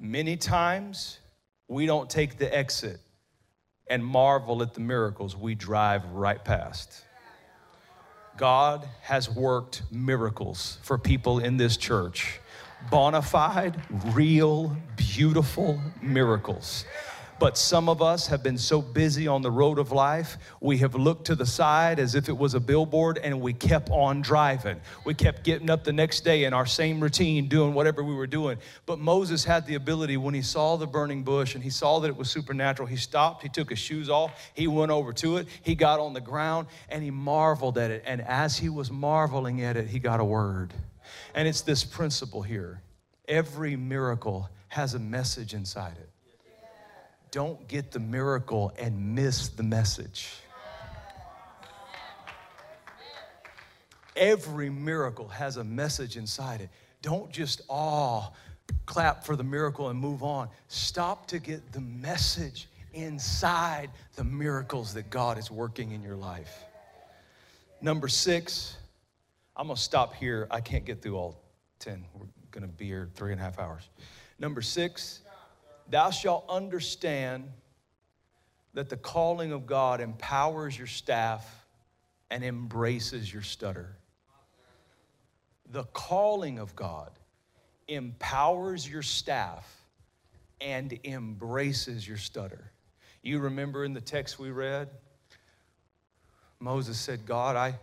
Many 0.00 0.38
times 0.38 1.18
we 1.68 1.84
don't 1.84 2.08
take 2.08 2.38
the 2.38 2.54
exit 2.56 3.00
and 3.86 4.04
marvel 4.04 4.62
at 4.62 4.74
the 4.74 4.80
miracles 4.80 5.36
we 5.36 5.54
drive 5.54 6.04
right 6.06 6.42
past. 6.44 7.04
God 8.36 8.88
has 9.02 9.30
worked 9.30 9.82
miracles 9.90 10.78
for 10.82 10.98
people 10.98 11.38
in 11.38 11.56
this 11.56 11.76
church. 11.76 12.40
Bona 12.90 13.22
fide, 13.22 13.80
real, 14.06 14.76
beautiful 14.96 15.80
miracles. 16.02 16.84
But 17.38 17.58
some 17.58 17.88
of 17.88 18.00
us 18.00 18.28
have 18.28 18.42
been 18.42 18.56
so 18.56 18.80
busy 18.80 19.26
on 19.26 19.42
the 19.42 19.50
road 19.50 19.78
of 19.78 19.90
life, 19.90 20.38
we 20.60 20.78
have 20.78 20.94
looked 20.94 21.26
to 21.26 21.34
the 21.34 21.46
side 21.46 21.98
as 21.98 22.14
if 22.14 22.28
it 22.28 22.36
was 22.36 22.54
a 22.54 22.60
billboard 22.60 23.18
and 23.18 23.40
we 23.40 23.52
kept 23.52 23.90
on 23.90 24.22
driving. 24.22 24.80
We 25.04 25.14
kept 25.14 25.42
getting 25.42 25.68
up 25.68 25.82
the 25.82 25.92
next 25.92 26.20
day 26.20 26.44
in 26.44 26.54
our 26.54 26.66
same 26.66 27.00
routine, 27.00 27.48
doing 27.48 27.74
whatever 27.74 28.04
we 28.04 28.14
were 28.14 28.28
doing. 28.28 28.58
But 28.86 29.00
Moses 29.00 29.44
had 29.44 29.66
the 29.66 29.74
ability 29.74 30.16
when 30.16 30.32
he 30.32 30.42
saw 30.42 30.76
the 30.76 30.86
burning 30.86 31.24
bush 31.24 31.54
and 31.54 31.64
he 31.64 31.70
saw 31.70 31.98
that 32.00 32.08
it 32.08 32.16
was 32.16 32.30
supernatural, 32.30 32.86
he 32.86 32.96
stopped, 32.96 33.42
he 33.42 33.48
took 33.48 33.70
his 33.70 33.78
shoes 33.78 34.08
off, 34.08 34.50
he 34.54 34.68
went 34.68 34.92
over 34.92 35.12
to 35.14 35.38
it, 35.38 35.48
he 35.62 35.74
got 35.74 35.98
on 35.98 36.12
the 36.12 36.20
ground, 36.20 36.68
and 36.88 37.02
he 37.02 37.10
marveled 37.10 37.78
at 37.78 37.90
it. 37.90 38.04
And 38.06 38.20
as 38.20 38.56
he 38.56 38.68
was 38.68 38.90
marveling 38.90 39.62
at 39.62 39.76
it, 39.76 39.88
he 39.88 39.98
got 39.98 40.20
a 40.20 40.24
word. 40.24 40.72
And 41.34 41.48
it's 41.48 41.62
this 41.62 41.84
principle 41.84 42.42
here 42.42 42.80
every 43.26 43.74
miracle 43.74 44.48
has 44.68 44.94
a 44.94 44.98
message 44.98 45.54
inside 45.54 45.96
it 45.96 46.10
don't 47.34 47.66
get 47.66 47.90
the 47.90 47.98
miracle 47.98 48.72
and 48.78 49.16
miss 49.16 49.48
the 49.48 49.62
message. 49.64 50.30
Every 54.14 54.70
miracle 54.70 55.26
has 55.26 55.56
a 55.56 55.64
message 55.64 56.16
inside 56.16 56.60
it. 56.60 56.68
Don't 57.02 57.32
just 57.32 57.62
all 57.68 58.36
clap 58.86 59.26
for 59.26 59.34
the 59.34 59.42
miracle 59.42 59.88
and 59.88 59.98
move 59.98 60.22
on. 60.22 60.48
Stop 60.68 61.26
to 61.26 61.40
get 61.40 61.72
the 61.72 61.80
message 61.80 62.68
inside 62.92 63.90
the 64.14 64.22
miracles 64.22 64.94
that 64.94 65.10
God 65.10 65.36
is 65.36 65.50
working 65.50 65.90
in 65.90 66.04
your 66.04 66.14
life. 66.14 66.62
Number 67.80 68.06
six, 68.06 68.76
I'm 69.56 69.66
gonna 69.66 69.76
stop 69.76 70.14
here. 70.14 70.46
I 70.52 70.60
can't 70.60 70.84
get 70.84 71.02
through 71.02 71.16
all 71.16 71.42
10. 71.80 72.04
We're 72.14 72.26
gonna 72.52 72.68
be 72.68 72.86
here 72.86 73.08
three 73.16 73.32
and 73.32 73.40
a 73.40 73.44
half 73.44 73.58
hours. 73.58 73.88
Number 74.38 74.62
six, 74.62 75.22
Thou 75.88 76.10
shalt 76.10 76.44
understand 76.48 77.50
that 78.74 78.88
the 78.88 78.96
calling 78.96 79.52
of 79.52 79.66
God 79.66 80.00
empowers 80.00 80.76
your 80.76 80.86
staff 80.86 81.66
and 82.30 82.42
embraces 82.42 83.32
your 83.32 83.42
stutter. 83.42 83.96
The 85.70 85.84
calling 85.84 86.58
of 86.58 86.74
God 86.74 87.10
empowers 87.88 88.88
your 88.88 89.02
staff 89.02 89.70
and 90.60 90.98
embraces 91.04 92.06
your 92.06 92.16
stutter. 92.16 92.72
You 93.22 93.38
remember 93.38 93.84
in 93.84 93.94
the 93.94 94.00
text 94.00 94.38
we 94.38 94.50
read, 94.50 94.88
Moses 96.58 96.98
said, 96.98 97.26
God, 97.26 97.56
I, 97.56 97.74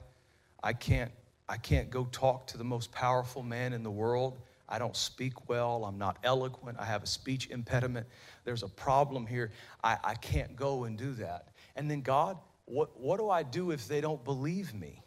I, 0.63 0.73
can't, 0.73 1.11
I 1.47 1.57
can't 1.57 1.89
go 1.89 2.07
talk 2.11 2.47
to 2.47 2.57
the 2.57 2.63
most 2.63 2.91
powerful 2.91 3.43
man 3.43 3.73
in 3.73 3.83
the 3.83 3.91
world 3.91 4.39
I 4.71 4.79
don't 4.79 4.95
speak 4.95 5.49
well. 5.49 5.83
I'm 5.83 5.97
not 5.97 6.17
eloquent. 6.23 6.77
I 6.79 6.85
have 6.85 7.03
a 7.03 7.07
speech 7.07 7.49
impediment. 7.49 8.07
There's 8.45 8.63
a 8.63 8.69
problem 8.69 9.27
here. 9.27 9.51
I, 9.83 9.97
I 10.01 10.15
can't 10.15 10.55
go 10.55 10.85
and 10.85 10.97
do 10.97 11.13
that. 11.15 11.49
And 11.75 11.91
then, 11.91 12.01
God, 12.01 12.37
what, 12.65 12.97
what 12.97 13.19
do 13.19 13.29
I 13.29 13.43
do 13.43 13.71
if 13.71 13.89
they 13.89 13.99
don't 13.99 14.23
believe 14.23 14.73
me? 14.73 15.03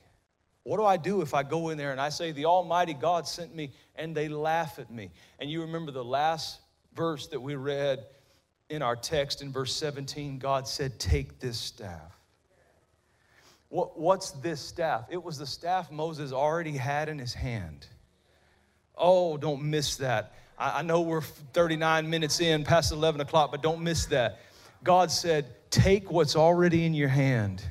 What 0.64 0.76
do 0.76 0.84
I 0.84 0.98
do 0.98 1.22
if 1.22 1.32
I 1.32 1.42
go 1.42 1.70
in 1.70 1.78
there 1.78 1.92
and 1.92 2.00
I 2.00 2.10
say, 2.10 2.30
The 2.30 2.44
Almighty 2.44 2.92
God 2.92 3.26
sent 3.26 3.54
me, 3.54 3.72
and 3.96 4.14
they 4.14 4.28
laugh 4.28 4.78
at 4.78 4.90
me? 4.90 5.10
And 5.38 5.50
you 5.50 5.62
remember 5.62 5.92
the 5.92 6.04
last 6.04 6.60
verse 6.94 7.26
that 7.28 7.40
we 7.40 7.54
read 7.54 8.04
in 8.68 8.82
our 8.82 8.96
text 8.96 9.40
in 9.40 9.50
verse 9.50 9.74
17 9.74 10.38
God 10.38 10.68
said, 10.68 10.98
Take 11.00 11.40
this 11.40 11.58
staff. 11.58 12.18
What, 13.70 13.98
what's 13.98 14.30
this 14.32 14.60
staff? 14.60 15.06
It 15.10 15.22
was 15.22 15.38
the 15.38 15.46
staff 15.46 15.90
Moses 15.90 16.32
already 16.32 16.72
had 16.72 17.08
in 17.08 17.18
his 17.18 17.32
hand 17.32 17.86
Oh, 18.96 19.36
don't 19.36 19.62
miss 19.62 19.96
that. 19.96 20.34
I, 20.58 20.80
I 20.80 20.82
know 20.82 21.00
we're 21.00 21.20
39 21.20 22.08
minutes 22.08 22.40
in, 22.40 22.64
past 22.64 22.92
11 22.92 23.20
o'clock, 23.20 23.50
but 23.50 23.62
don't 23.62 23.82
miss 23.82 24.06
that. 24.06 24.40
God 24.82 25.10
said, 25.10 25.46
Take 25.70 26.10
what's 26.10 26.36
already 26.36 26.86
in 26.86 26.94
your 26.94 27.08
hand. 27.08 27.64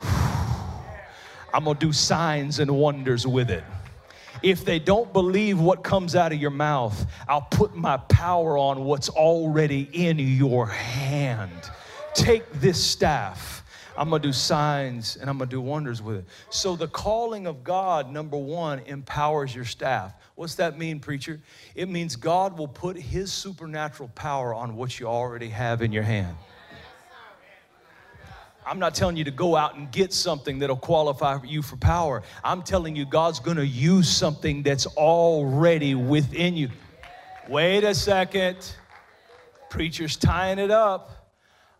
I'm 0.02 1.64
gonna 1.64 1.78
do 1.78 1.92
signs 1.92 2.58
and 2.58 2.70
wonders 2.70 3.26
with 3.26 3.50
it. 3.50 3.62
If 4.42 4.64
they 4.64 4.80
don't 4.80 5.12
believe 5.12 5.60
what 5.60 5.84
comes 5.84 6.16
out 6.16 6.32
of 6.32 6.40
your 6.40 6.50
mouth, 6.50 7.06
I'll 7.28 7.42
put 7.42 7.76
my 7.76 7.96
power 7.96 8.58
on 8.58 8.84
what's 8.84 9.08
already 9.08 9.88
in 9.92 10.18
your 10.18 10.66
hand. 10.66 11.70
Take 12.14 12.50
this 12.54 12.82
staff. 12.82 13.61
I'm 13.96 14.10
gonna 14.10 14.22
do 14.22 14.32
signs 14.32 15.16
and 15.16 15.28
I'm 15.28 15.38
gonna 15.38 15.50
do 15.50 15.60
wonders 15.60 16.00
with 16.00 16.16
it. 16.16 16.24
So, 16.50 16.76
the 16.76 16.88
calling 16.88 17.46
of 17.46 17.62
God, 17.62 18.10
number 18.10 18.36
one, 18.36 18.80
empowers 18.86 19.54
your 19.54 19.64
staff. 19.64 20.14
What's 20.34 20.54
that 20.56 20.78
mean, 20.78 21.00
preacher? 21.00 21.40
It 21.74 21.88
means 21.88 22.16
God 22.16 22.56
will 22.56 22.68
put 22.68 22.96
His 22.96 23.32
supernatural 23.32 24.10
power 24.14 24.54
on 24.54 24.76
what 24.76 24.98
you 24.98 25.06
already 25.06 25.48
have 25.50 25.82
in 25.82 25.92
your 25.92 26.02
hand. 26.02 26.36
I'm 28.64 28.78
not 28.78 28.94
telling 28.94 29.16
you 29.16 29.24
to 29.24 29.32
go 29.32 29.56
out 29.56 29.74
and 29.74 29.90
get 29.90 30.12
something 30.12 30.60
that'll 30.60 30.76
qualify 30.76 31.38
you 31.44 31.62
for 31.62 31.76
power. 31.76 32.22
I'm 32.44 32.62
telling 32.62 32.94
you, 32.94 33.04
God's 33.04 33.40
gonna 33.40 33.62
use 33.62 34.08
something 34.08 34.62
that's 34.62 34.86
already 34.86 35.94
within 35.94 36.56
you. 36.56 36.70
Wait 37.48 37.82
a 37.82 37.94
second. 37.94 38.56
Preacher's 39.68 40.16
tying 40.16 40.58
it 40.58 40.70
up. 40.70 41.34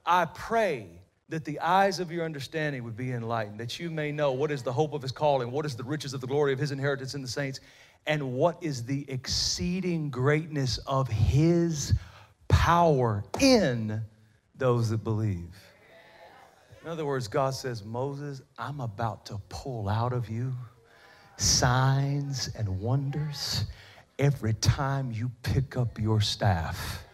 I 0.05 0.25
pray 0.25 0.89
that 1.33 1.47
the 1.47 1.59
eyes 1.61 1.99
of 1.99 2.12
your 2.12 2.26
understanding 2.26 2.85
would 2.85 2.95
be 2.95 3.12
enlightened, 3.12 3.59
that 3.59 3.80
you 3.80 3.91
may 3.91 4.12
know 4.12 4.33
what 4.33 4.51
is 4.51 4.62
the 4.62 4.70
hope 4.70 4.93
of 4.93 5.01
his 5.01 5.11
calling, 5.11 5.51
what 5.51 5.64
is 5.64 5.74
the 5.74 5.83
riches 5.83 6.12
of 6.12 6.20
the 6.20 6.26
glory 6.26 6.53
of 6.53 6.59
his 6.59 6.72
inheritance 6.72 7.14
in 7.14 7.22
the 7.22 7.28
saints, 7.28 7.59
and 8.07 8.35
what 8.35 8.59
is 8.61 8.85
the 8.85 9.07
exceeding 9.09 10.11
greatness 10.11 10.76
of 10.87 11.09
his 11.09 11.95
power 12.49 13.24
in 13.41 14.03
those 14.57 14.91
that 14.91 15.03
believe. 15.03 15.57
In 16.83 16.89
other 16.91 17.07
words, 17.07 17.28
God 17.28 17.55
says, 17.55 17.83
Moses, 17.83 18.43
I'm 18.59 18.80
about 18.80 19.24
to 19.26 19.41
pull 19.49 19.89
out 19.89 20.12
of 20.12 20.28
you 20.28 20.53
signs 21.39 22.51
and 22.59 22.78
wonders 22.78 23.64
every 24.18 24.53
time 24.53 25.11
you 25.11 25.30
pick 25.43 25.78
up 25.78 25.99
your 25.99 26.20
staff. 26.20 27.07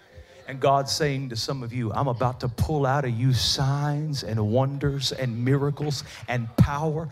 And 0.48 0.58
God's 0.60 0.90
saying 0.90 1.28
to 1.28 1.36
some 1.36 1.62
of 1.62 1.74
you, 1.74 1.92
I'm 1.92 2.08
about 2.08 2.40
to 2.40 2.48
pull 2.48 2.86
out 2.86 3.04
of 3.04 3.10
you 3.10 3.34
signs 3.34 4.22
and 4.22 4.50
wonders 4.50 5.12
and 5.12 5.44
miracles 5.44 6.04
and 6.26 6.48
power, 6.56 7.10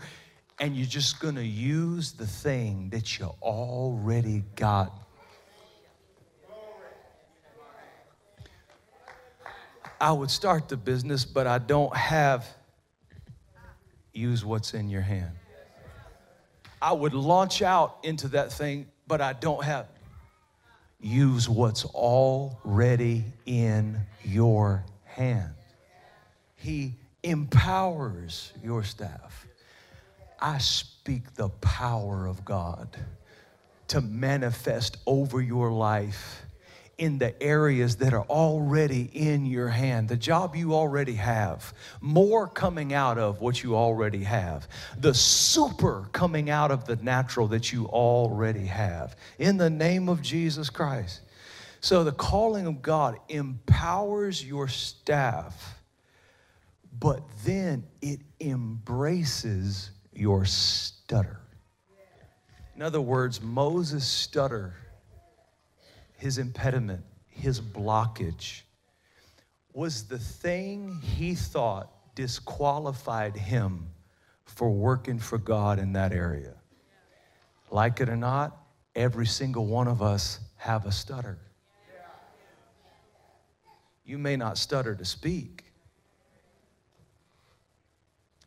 and 0.59 0.75
you're 0.75 0.87
just 0.87 1.19
gonna 1.19 1.41
use 1.41 2.13
the 2.13 2.25
thing 2.25 2.89
that 2.89 3.19
you 3.19 3.27
already 3.43 4.43
got. 4.55 4.91
I 10.01 10.11
would 10.11 10.31
start 10.31 10.67
the 10.67 10.77
business, 10.77 11.23
but 11.23 11.45
I 11.45 11.59
don't 11.59 11.95
have. 11.95 12.47
Use 14.13 14.43
what's 14.43 14.73
in 14.73 14.89
your 14.89 15.01
hand. 15.01 15.35
I 16.81 16.91
would 16.91 17.13
launch 17.13 17.61
out 17.61 17.99
into 18.01 18.29
that 18.29 18.51
thing, 18.51 18.87
but 19.05 19.21
I 19.21 19.33
don't 19.33 19.63
have 19.63 19.87
use 20.99 21.47
what's 21.47 21.85
already 21.85 23.25
in 23.45 23.99
your 24.23 24.83
hand. 25.05 25.53
He 26.55 26.95
empowers 27.23 28.53
your 28.63 28.83
staff. 28.83 29.47
I 30.39 30.57
speak 30.59 31.33
the 31.35 31.49
power 31.49 32.25
of 32.25 32.45
God 32.45 32.97
to 33.89 34.01
manifest 34.01 34.97
over 35.05 35.41
your 35.41 35.71
life 35.71 36.43
in 36.97 37.19
the 37.19 37.41
areas 37.43 37.97
that 37.97 38.13
are 38.13 38.25
already 38.25 39.09
in 39.13 39.45
your 39.45 39.67
hand, 39.67 40.09
the 40.09 40.17
job 40.17 40.55
you 40.55 40.73
already 40.73 41.13
have, 41.13 41.73
more 42.01 42.47
coming 42.47 42.91
out 42.91 43.19
of 43.19 43.39
what 43.39 43.61
you 43.61 43.75
already 43.75 44.23
have, 44.23 44.67
the 44.97 45.13
super 45.13 46.09
coming 46.11 46.49
out 46.49 46.71
of 46.71 46.85
the 46.85 46.95
natural 46.97 47.47
that 47.47 47.71
you 47.71 47.85
already 47.85 48.65
have, 48.65 49.15
in 49.37 49.57
the 49.57 49.69
name 49.69 50.09
of 50.09 50.21
Jesus 50.23 50.71
Christ. 50.71 51.21
So 51.81 52.03
the 52.03 52.11
calling 52.11 52.65
of 52.65 52.81
God 52.81 53.19
empowers 53.29 54.43
your 54.43 54.67
staff, 54.67 55.79
but 56.99 57.21
then 57.45 57.83
it 58.01 58.21
embraces 58.39 59.91
your 60.13 60.45
stutter. 60.45 61.39
In 62.75 62.81
other 62.81 63.01
words, 63.01 63.39
Moses' 63.41 64.07
stutter 64.07 64.73
his 66.17 66.37
impediment, 66.37 67.03
his 67.27 67.61
blockage, 67.61 68.61
was 69.73 70.07
the 70.07 70.17
thing 70.17 70.99
he 71.01 71.35
thought 71.35 71.91
disqualified 72.15 73.35
him 73.35 73.87
for 74.43 74.71
working 74.71 75.19
for 75.19 75.37
God 75.37 75.77
in 75.77 75.93
that 75.93 76.11
area. 76.11 76.55
Like 77.69 78.01
it 78.01 78.09
or 78.09 78.15
not, 78.15 78.57
every 78.95 79.27
single 79.27 79.67
one 79.67 79.87
of 79.87 80.01
us 80.01 80.39
have 80.55 80.85
a 80.87 80.91
stutter. 80.91 81.37
You 84.03 84.17
may 84.17 84.35
not 84.35 84.57
stutter 84.57 84.95
to 84.95 85.05
speak, 85.05 85.65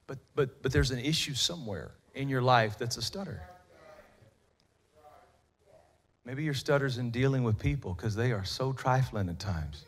but, 0.07 0.19
but, 0.35 0.63
but 0.63 0.73
there's 0.73 0.91
an 0.91 0.99
issue 0.99 1.35
somewhere 1.35 1.93
in 2.15 2.29
your 2.29 2.43
life 2.43 2.77
that's 2.79 2.97
a 2.97 3.03
stutter. 3.03 3.43
Maybe 6.31 6.45
your 6.45 6.55
stutter's 6.55 6.99
in 6.99 7.11
dealing 7.11 7.43
with 7.43 7.59
people 7.59 7.93
because 7.93 8.15
they 8.15 8.31
are 8.31 8.45
so 8.45 8.73
trifling 8.73 9.29
at 9.29 9.41
times. 9.41 9.85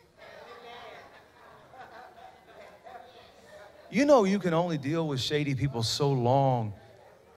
You 3.89 4.03
know, 4.03 4.25
you 4.25 4.39
can 4.39 4.53
only 4.53 4.77
deal 4.77 5.07
with 5.07 5.21
shady 5.21 5.55
people 5.55 5.83
so 5.83 6.11
long, 6.11 6.73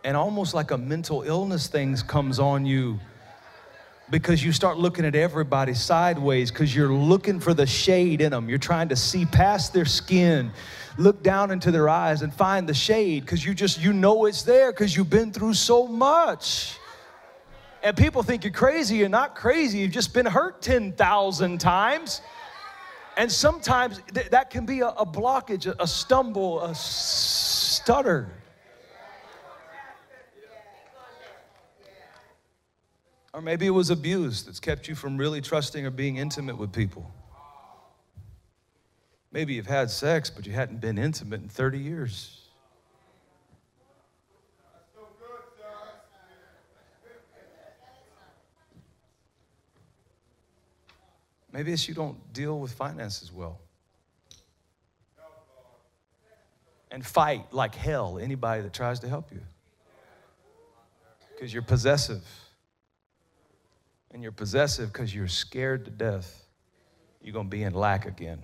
and 0.02 0.16
almost 0.16 0.54
like 0.54 0.72
a 0.72 0.76
mental 0.76 1.22
illness 1.22 1.68
thing 1.68 1.96
comes 1.98 2.40
on 2.40 2.66
you 2.66 2.98
because 4.10 4.42
you 4.42 4.50
start 4.50 4.76
looking 4.76 5.04
at 5.04 5.14
everybody 5.14 5.74
sideways 5.74 6.50
because 6.50 6.74
you're 6.74 6.92
looking 6.92 7.38
for 7.38 7.54
the 7.54 7.64
shade 7.64 8.20
in 8.20 8.32
them. 8.32 8.48
You're 8.48 8.58
trying 8.58 8.88
to 8.88 8.96
see 8.96 9.24
past 9.24 9.72
their 9.72 9.84
skin, 9.84 10.50
look 10.98 11.22
down 11.22 11.52
into 11.52 11.70
their 11.70 11.88
eyes, 11.88 12.22
and 12.22 12.34
find 12.34 12.68
the 12.68 12.74
shade 12.74 13.24
because 13.24 13.46
you 13.46 13.54
just, 13.54 13.80
you 13.80 13.92
know 13.92 14.26
it's 14.26 14.42
there 14.42 14.72
because 14.72 14.96
you've 14.96 15.10
been 15.10 15.30
through 15.32 15.54
so 15.54 15.86
much. 15.86 16.76
And 17.82 17.96
people 17.96 18.22
think 18.22 18.44
you're 18.44 18.52
crazy. 18.52 18.96
You're 18.96 19.08
not 19.08 19.34
crazy. 19.34 19.78
You've 19.78 19.92
just 19.92 20.12
been 20.12 20.26
hurt 20.26 20.62
10,000 20.62 21.58
times. 21.58 22.20
And 23.16 23.30
sometimes 23.30 24.00
th- 24.12 24.30
that 24.30 24.50
can 24.50 24.66
be 24.66 24.80
a, 24.80 24.88
a 24.88 25.06
blockage, 25.06 25.66
a, 25.66 25.82
a 25.82 25.86
stumble, 25.86 26.62
a 26.62 26.74
stutter. 26.74 28.28
Or 33.32 33.42
maybe 33.42 33.66
it 33.66 33.70
was 33.70 33.90
abuse 33.90 34.42
that's 34.44 34.60
kept 34.60 34.88
you 34.88 34.94
from 34.94 35.18
really 35.18 35.42
trusting 35.42 35.84
or 35.84 35.90
being 35.90 36.16
intimate 36.16 36.56
with 36.56 36.72
people. 36.72 37.10
Maybe 39.30 39.52
you've 39.52 39.66
had 39.66 39.90
sex, 39.90 40.30
but 40.30 40.46
you 40.46 40.54
hadn't 40.54 40.80
been 40.80 40.96
intimate 40.96 41.42
in 41.42 41.48
30 41.50 41.78
years. 41.78 42.45
Maybe 51.56 51.72
it's 51.72 51.88
you 51.88 51.94
don't 51.94 52.34
deal 52.34 52.60
with 52.60 52.72
finances 52.72 53.32
well. 53.32 53.58
And 56.90 57.04
fight 57.04 57.50
like 57.50 57.74
hell 57.74 58.18
anybody 58.18 58.60
that 58.60 58.74
tries 58.74 59.00
to 59.00 59.08
help 59.08 59.32
you. 59.32 59.40
Because 61.32 61.54
you're 61.54 61.62
possessive. 61.62 62.22
And 64.10 64.22
you're 64.22 64.32
possessive 64.32 64.92
because 64.92 65.14
you're 65.14 65.28
scared 65.28 65.86
to 65.86 65.90
death. 65.90 66.44
You're 67.22 67.32
going 67.32 67.46
to 67.46 67.50
be 67.50 67.62
in 67.62 67.72
lack 67.72 68.04
again. 68.04 68.42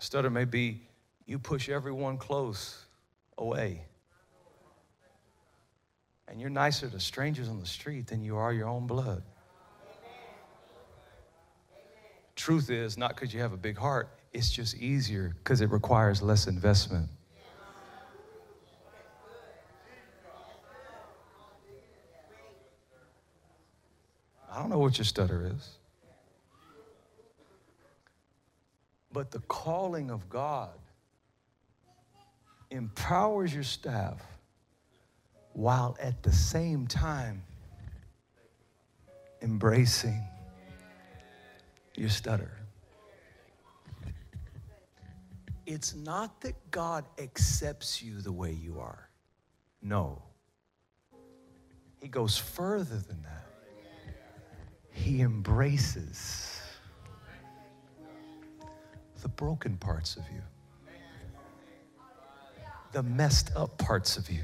Stutter 0.00 0.30
may 0.30 0.46
be 0.46 0.82
you 1.26 1.38
push 1.38 1.68
everyone 1.68 2.18
close 2.18 2.86
away. 3.38 3.84
And 6.32 6.40
you're 6.40 6.48
nicer 6.48 6.88
to 6.88 6.98
strangers 6.98 7.50
on 7.50 7.60
the 7.60 7.66
street 7.66 8.06
than 8.06 8.22
you 8.22 8.38
are 8.38 8.54
your 8.54 8.66
own 8.66 8.86
blood. 8.86 9.22
Truth 12.36 12.70
is, 12.70 12.96
not 12.96 13.10
because 13.14 13.34
you 13.34 13.40
have 13.40 13.52
a 13.52 13.58
big 13.58 13.76
heart, 13.76 14.08
it's 14.32 14.50
just 14.50 14.74
easier 14.76 15.36
because 15.44 15.60
it 15.60 15.70
requires 15.70 16.22
less 16.22 16.46
investment. 16.46 17.10
I 24.50 24.58
don't 24.58 24.70
know 24.70 24.78
what 24.78 24.96
your 24.96 25.04
stutter 25.04 25.52
is. 25.54 25.76
But 29.12 29.30
the 29.30 29.40
calling 29.40 30.10
of 30.10 30.30
God 30.30 30.70
empowers 32.70 33.52
your 33.52 33.64
staff 33.64 34.31
while 35.54 35.96
at 36.00 36.22
the 36.22 36.32
same 36.32 36.86
time 36.86 37.42
embracing 39.42 40.22
your 41.96 42.08
stutter. 42.08 42.52
It's 45.66 45.94
not 45.94 46.40
that 46.40 46.54
God 46.70 47.04
accepts 47.18 48.02
you 48.02 48.20
the 48.20 48.32
way 48.32 48.52
you 48.52 48.78
are. 48.80 49.08
No. 49.80 50.22
He 52.00 52.08
goes 52.08 52.36
further 52.36 52.96
than 52.96 53.22
that. 53.22 53.46
He 54.90 55.20
embraces 55.20 56.60
the 59.22 59.28
broken 59.28 59.76
parts 59.76 60.16
of 60.16 60.24
you, 60.34 60.42
the 62.90 63.02
messed 63.02 63.52
up 63.54 63.78
parts 63.78 64.16
of 64.16 64.28
you, 64.28 64.42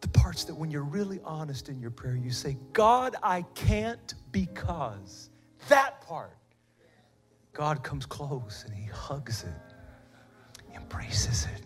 the 0.00 0.08
parts 0.08 0.44
that 0.44 0.54
when 0.54 0.70
you're 0.70 0.82
really 0.82 1.20
honest 1.24 1.68
in 1.68 1.80
your 1.80 1.90
prayer, 1.90 2.16
you 2.16 2.30
say, 2.30 2.56
God, 2.72 3.16
I 3.22 3.42
can't 3.54 4.14
because 4.32 5.30
that 5.68 6.00
part. 6.02 6.36
God 7.52 7.82
comes 7.82 8.06
close 8.06 8.64
and 8.66 8.74
he 8.74 8.86
hugs 8.86 9.44
it, 9.44 10.74
embraces 10.74 11.46
it. 11.54 11.62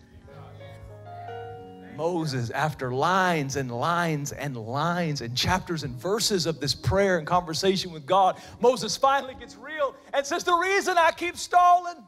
Moses, 1.95 2.49
after 2.49 2.91
lines 2.91 3.55
and 3.55 3.71
lines 3.71 4.31
and 4.31 4.57
lines 4.57 5.21
and 5.21 5.35
chapters 5.35 5.83
and 5.83 5.95
verses 5.95 6.45
of 6.45 6.59
this 6.59 6.75
prayer 6.75 7.17
and 7.17 7.25
conversation 7.25 7.91
with 7.91 8.05
God, 8.05 8.37
Moses 8.59 8.97
finally 8.97 9.35
gets 9.35 9.55
real 9.55 9.95
and 10.13 10.25
says, 10.25 10.43
The 10.43 10.53
reason 10.53 10.97
I 10.97 11.11
keep 11.11 11.37
stalling, 11.37 12.03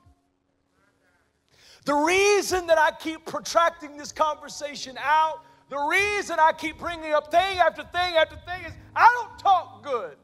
the 1.86 1.94
reason 1.94 2.68
that 2.68 2.78
I 2.78 2.92
keep 2.92 3.26
protracting 3.26 3.96
this 3.96 4.12
conversation 4.12 4.98
out, 5.00 5.46
the 5.70 5.78
reason 5.78 6.38
I 6.40 6.54
keep 6.54 6.78
bringing 6.78 7.14
up 7.14 7.30
thing 7.30 7.58
after 7.58 7.84
thing 7.84 8.16
after 8.16 8.36
thing 8.46 8.64
is 8.66 8.74
I 8.96 9.08
don't 9.14 9.40
talk 9.40 9.84
good. 9.84 10.16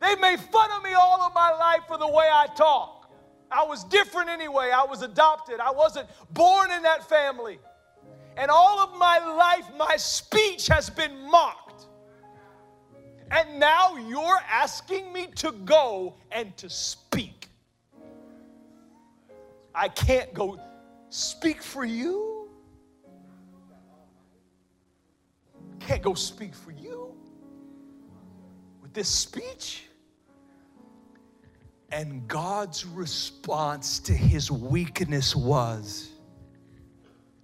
They've 0.00 0.20
made 0.20 0.40
fun 0.40 0.70
of 0.72 0.82
me 0.82 0.92
all 0.94 1.22
of 1.22 1.32
my 1.34 1.52
life 1.52 1.82
for 1.86 1.96
the 1.96 2.08
way 2.08 2.28
I 2.30 2.48
talk. 2.56 3.10
I 3.50 3.64
was 3.64 3.84
different 3.84 4.28
anyway. 4.28 4.70
I 4.74 4.84
was 4.84 5.02
adopted. 5.02 5.60
I 5.60 5.70
wasn't 5.70 6.08
born 6.32 6.70
in 6.70 6.82
that 6.82 7.08
family. 7.08 7.58
And 8.36 8.50
all 8.50 8.80
of 8.80 8.98
my 8.98 9.18
life, 9.18 9.66
my 9.76 9.96
speech 9.96 10.66
has 10.68 10.90
been 10.90 11.30
mocked. 11.30 11.86
And 13.30 13.58
now 13.58 13.96
you're 13.96 14.40
asking 14.50 15.12
me 15.12 15.28
to 15.36 15.52
go 15.52 16.16
and 16.30 16.56
to 16.56 16.68
speak. 16.68 17.48
I 19.74 19.88
can't 19.88 20.32
go 20.34 20.60
speak 21.10 21.62
for 21.62 21.84
you. 21.84 22.31
Can't 25.86 26.02
go 26.02 26.14
speak 26.14 26.54
for 26.54 26.70
you 26.70 27.14
with 28.80 28.92
this 28.92 29.08
speech. 29.08 29.84
And 31.90 32.26
God's 32.26 32.86
response 32.86 33.98
to 34.00 34.12
his 34.14 34.50
weakness 34.50 35.36
was, 35.36 36.08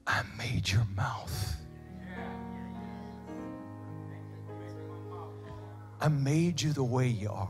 I 0.07 0.22
made 0.39 0.70
your 0.70 0.86
mouth. 0.97 1.57
I 6.01 6.09
made 6.09 6.62
you 6.62 6.72
the 6.72 6.84
way 6.84 7.09
you 7.09 7.28
are. 7.28 7.49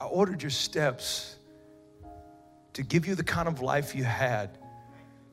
I 0.00 0.04
ordered 0.04 0.42
your 0.42 0.50
steps 0.50 1.36
to 2.74 2.82
give 2.82 3.06
you 3.06 3.14
the 3.14 3.24
kind 3.24 3.48
of 3.48 3.62
life 3.62 3.94
you 3.94 4.04
had, 4.04 4.58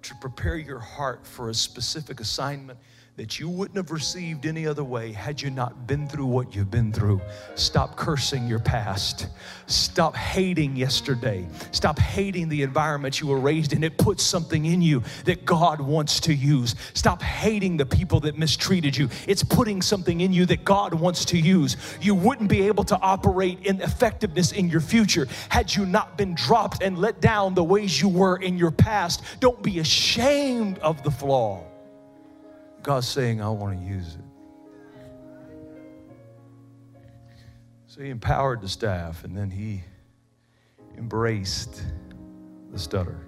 to 0.03 0.15
prepare 0.15 0.57
your 0.57 0.79
heart 0.79 1.25
for 1.25 1.49
a 1.49 1.53
specific 1.53 2.19
assignment 2.19 2.79
that 3.21 3.39
you 3.39 3.47
wouldn't 3.47 3.77
have 3.77 3.91
received 3.91 4.47
any 4.47 4.65
other 4.65 4.83
way 4.83 5.11
had 5.11 5.39
you 5.39 5.51
not 5.51 5.85
been 5.85 6.07
through 6.07 6.25
what 6.25 6.55
you've 6.55 6.71
been 6.71 6.91
through. 6.91 7.21
Stop 7.53 7.95
cursing 7.95 8.47
your 8.47 8.57
past. 8.57 9.27
Stop 9.67 10.15
hating 10.15 10.75
yesterday. 10.75 11.47
Stop 11.69 11.99
hating 11.99 12.49
the 12.49 12.63
environment 12.63 13.21
you 13.21 13.27
were 13.27 13.39
raised 13.39 13.73
in. 13.73 13.83
It 13.83 13.95
puts 13.99 14.23
something 14.23 14.65
in 14.65 14.81
you 14.81 15.03
that 15.25 15.45
God 15.45 15.79
wants 15.79 16.19
to 16.21 16.33
use. 16.33 16.73
Stop 16.95 17.21
hating 17.21 17.77
the 17.77 17.85
people 17.85 18.19
that 18.21 18.39
mistreated 18.39 18.97
you. 18.97 19.07
It's 19.27 19.43
putting 19.43 19.83
something 19.83 20.21
in 20.21 20.33
you 20.33 20.47
that 20.47 20.65
God 20.65 20.95
wants 20.95 21.23
to 21.25 21.37
use. 21.37 21.77
You 22.01 22.15
wouldn't 22.15 22.49
be 22.49 22.63
able 22.63 22.85
to 22.85 22.97
operate 23.01 23.59
in 23.67 23.81
effectiveness 23.81 24.51
in 24.51 24.67
your 24.67 24.81
future 24.81 25.27
had 25.49 25.75
you 25.75 25.85
not 25.85 26.17
been 26.17 26.33
dropped 26.33 26.81
and 26.81 26.97
let 26.97 27.21
down 27.21 27.53
the 27.53 27.63
ways 27.63 28.01
you 28.01 28.09
were 28.09 28.37
in 28.37 28.57
your 28.57 28.71
past. 28.71 29.21
Don't 29.39 29.61
be 29.61 29.77
ashamed 29.77 30.79
of 30.79 31.03
the 31.03 31.11
flaw. 31.11 31.70
God's 32.83 33.07
saying, 33.07 33.41
I 33.41 33.49
want 33.49 33.79
to 33.79 33.85
use 33.85 34.15
it. 34.15 34.21
So 37.87 38.01
he 38.01 38.09
empowered 38.09 38.61
the 38.61 38.69
staff 38.69 39.23
and 39.23 39.35
then 39.35 39.49
he 39.49 39.83
embraced 40.97 41.83
the 42.71 42.79
stutter. 42.79 43.19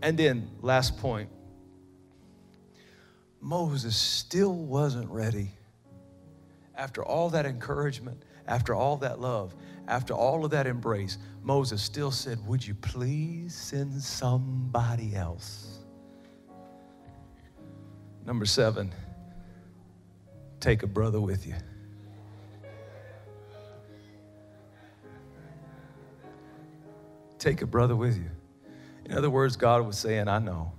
And 0.00 0.16
then, 0.16 0.50
last 0.62 0.96
point 0.98 1.28
Moses 3.40 3.96
still 3.96 4.54
wasn't 4.54 5.08
ready. 5.10 5.50
After 6.74 7.04
all 7.04 7.30
that 7.30 7.46
encouragement, 7.46 8.22
after 8.46 8.74
all 8.74 8.96
that 8.98 9.20
love, 9.20 9.54
after 9.86 10.14
all 10.14 10.44
of 10.44 10.50
that 10.52 10.66
embrace, 10.66 11.18
Moses 11.42 11.82
still 11.82 12.10
said, 12.10 12.44
Would 12.46 12.66
you 12.66 12.74
please 12.74 13.54
send 13.54 14.00
somebody 14.00 15.14
else? 15.14 15.77
Number 18.28 18.44
seven, 18.44 18.92
take 20.60 20.82
a 20.82 20.86
brother 20.86 21.18
with 21.18 21.46
you. 21.46 21.54
Take 27.38 27.62
a 27.62 27.66
brother 27.66 27.96
with 27.96 28.18
you. 28.18 28.28
In 29.06 29.16
other 29.16 29.30
words, 29.30 29.56
God 29.56 29.86
was 29.86 29.96
saying, 29.98 30.28
I 30.28 30.40
know 30.40 30.72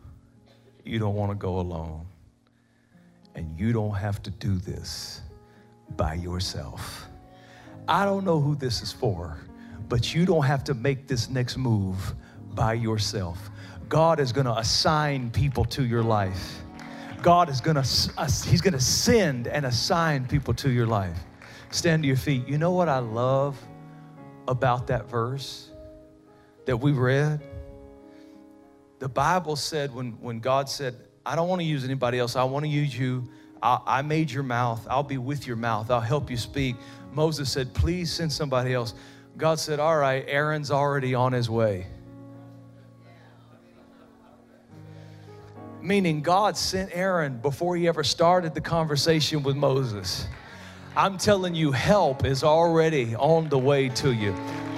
you 0.85 0.99
don't 0.99 1.15
want 1.15 1.31
to 1.31 1.35
go 1.35 1.59
alone, 1.59 2.05
and 3.33 3.59
you 3.59 3.73
don't 3.73 3.95
have 3.95 4.21
to 4.21 4.29
do 4.29 4.59
this 4.59 5.21
by 5.97 6.13
yourself. 6.13 7.07
I 7.87 8.05
don't 8.05 8.25
know 8.25 8.39
who 8.39 8.53
this 8.53 8.83
is 8.83 8.91
for, 8.91 9.39
but 9.87 10.13
you 10.13 10.27
don't 10.27 10.45
have 10.45 10.63
to 10.65 10.75
make 10.75 11.07
this 11.07 11.31
next 11.31 11.57
move 11.57 12.13
by 12.53 12.73
yourself. 12.73 13.49
God 13.87 14.19
is 14.19 14.31
going 14.31 14.45
to 14.45 14.55
assign 14.55 15.31
people 15.31 15.65
to 15.65 15.83
your 15.83 16.03
life. 16.03 16.61
God 17.21 17.49
is 17.49 17.61
gonna, 17.61 17.83
He's 17.83 18.61
gonna 18.61 18.79
send 18.79 19.47
and 19.47 19.65
assign 19.65 20.27
people 20.27 20.53
to 20.55 20.69
your 20.69 20.87
life. 20.87 21.17
Stand 21.71 22.03
to 22.03 22.07
your 22.07 22.17
feet. 22.17 22.47
You 22.47 22.57
know 22.57 22.71
what 22.71 22.89
I 22.89 22.99
love 22.99 23.57
about 24.47 24.87
that 24.87 25.09
verse 25.09 25.69
that 26.65 26.77
we 26.77 26.91
read? 26.91 27.41
The 28.99 29.09
Bible 29.09 29.55
said 29.55 29.93
when, 29.93 30.11
when 30.19 30.39
God 30.39 30.69
said, 30.69 30.95
I 31.25 31.35
don't 31.35 31.47
want 31.47 31.61
to 31.61 31.65
use 31.65 31.83
anybody 31.85 32.19
else, 32.19 32.35
I 32.35 32.43
want 32.43 32.65
to 32.65 32.69
use 32.69 32.97
you. 32.97 33.29
I, 33.61 33.79
I 33.85 34.01
made 34.01 34.31
your 34.31 34.43
mouth, 34.43 34.85
I'll 34.89 35.03
be 35.03 35.17
with 35.17 35.45
your 35.45 35.57
mouth, 35.57 35.91
I'll 35.91 35.99
help 35.99 36.31
you 36.31 36.37
speak. 36.37 36.75
Moses 37.11 37.51
said, 37.51 37.73
Please 37.73 38.11
send 38.11 38.31
somebody 38.31 38.73
else. 38.73 38.93
God 39.37 39.59
said, 39.59 39.79
All 39.79 39.97
right, 39.97 40.25
Aaron's 40.27 40.71
already 40.71 41.13
on 41.13 41.33
his 41.33 41.49
way. 41.49 41.87
Meaning 45.81 46.21
God 46.21 46.57
sent 46.57 46.91
Aaron 46.93 47.37
before 47.37 47.75
he 47.75 47.87
ever 47.87 48.03
started 48.03 48.53
the 48.53 48.61
conversation 48.61 49.43
with 49.43 49.55
Moses. 49.55 50.27
I'm 50.95 51.17
telling 51.17 51.55
you, 51.55 51.71
help 51.71 52.25
is 52.25 52.43
already 52.43 53.15
on 53.15 53.49
the 53.49 53.57
way 53.57 53.89
to 53.89 54.13
you. 54.13 54.35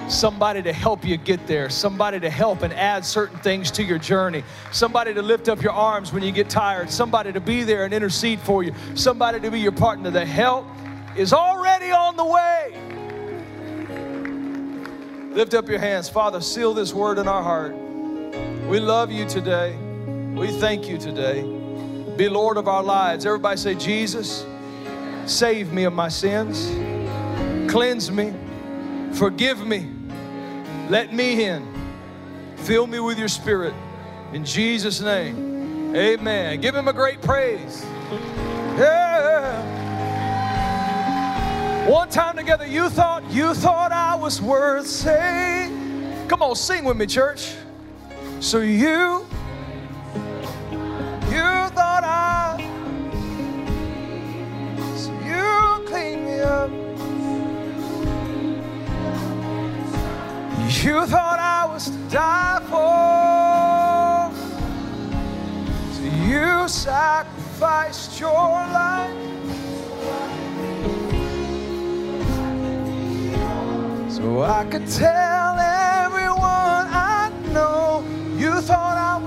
Somebody 0.08 0.62
to 0.62 0.72
help 0.72 1.04
you 1.04 1.16
get 1.16 1.46
there, 1.46 1.70
somebody 1.70 2.20
to 2.20 2.28
help 2.28 2.62
and 2.62 2.72
add 2.74 3.04
certain 3.04 3.38
things 3.38 3.70
to 3.72 3.82
your 3.82 3.98
journey, 3.98 4.44
somebody 4.70 5.14
to 5.14 5.22
lift 5.22 5.48
up 5.48 5.62
your 5.62 5.72
arms 5.72 6.12
when 6.12 6.22
you 6.22 6.32
get 6.32 6.50
tired, 6.50 6.90
somebody 6.90 7.32
to 7.32 7.40
be 7.40 7.62
there 7.62 7.84
and 7.84 7.94
intercede 7.94 8.40
for 8.40 8.62
you, 8.62 8.74
somebody 8.94 9.40
to 9.40 9.50
be 9.50 9.60
your 9.60 9.72
partner. 9.72 10.10
The 10.10 10.24
help 10.24 10.66
is 11.16 11.32
already 11.32 11.90
on 11.90 12.16
the 12.16 12.24
way. 12.24 12.78
Lift 15.34 15.54
up 15.54 15.68
your 15.68 15.78
hands. 15.78 16.08
Father, 16.08 16.40
seal 16.40 16.74
this 16.74 16.92
word 16.92 17.18
in 17.18 17.26
our 17.26 17.42
heart. 17.42 17.74
We 18.68 18.80
love 18.80 19.10
you 19.10 19.26
today. 19.26 19.78
We 20.32 20.48
thank 20.48 20.88
you 20.88 20.96
today. 20.96 21.42
Be 22.16 22.28
Lord 22.28 22.56
of 22.56 22.66
our 22.66 22.82
lives. 22.82 23.26
Everybody 23.26 23.58
say, 23.58 23.74
Jesus, 23.74 24.46
save 25.26 25.72
me 25.72 25.84
of 25.84 25.92
my 25.92 26.08
sins, 26.08 26.70
cleanse 27.70 28.10
me, 28.10 28.32
forgive 29.12 29.66
me, 29.66 29.90
let 30.88 31.12
me 31.12 31.44
in, 31.44 31.68
fill 32.56 32.86
me 32.86 32.98
with 32.98 33.18
your 33.18 33.28
spirit. 33.28 33.74
In 34.32 34.42
Jesus' 34.42 35.02
name, 35.02 35.94
amen. 35.94 36.60
Give 36.62 36.74
him 36.74 36.88
a 36.88 36.94
great 36.94 37.20
praise. 37.20 37.84
Yeah. 38.78 39.82
One 41.86 42.08
time 42.08 42.36
together, 42.36 42.66
you 42.66 42.88
thought, 42.88 43.22
you 43.30 43.52
thought 43.52 43.92
I 43.92 44.14
was 44.14 44.40
worth 44.40 44.86
saving. 44.86 46.26
Come 46.26 46.40
on, 46.40 46.56
sing 46.56 46.84
with 46.84 46.96
me, 46.96 47.04
church. 47.04 47.52
So 48.40 48.60
you, 48.60 49.26
so 54.96 55.12
you 55.24 55.84
me 56.24 56.40
up. 56.40 56.70
You 60.82 61.06
thought 61.06 61.38
I 61.38 61.66
was 61.72 61.90
to 61.90 61.98
die 62.10 62.60
for. 62.70 64.32
So 65.94 66.02
you 66.26 66.68
sacrificed 66.68 68.18
your 68.20 68.50
life. 68.78 69.16
So 74.10 74.42
I 74.42 74.64
could 74.70 74.88
tell 74.88 75.58
everyone 75.58 76.86
I 76.90 77.30
know 77.52 78.04
you 78.36 78.60
thought 78.60 78.96
I 78.96 79.18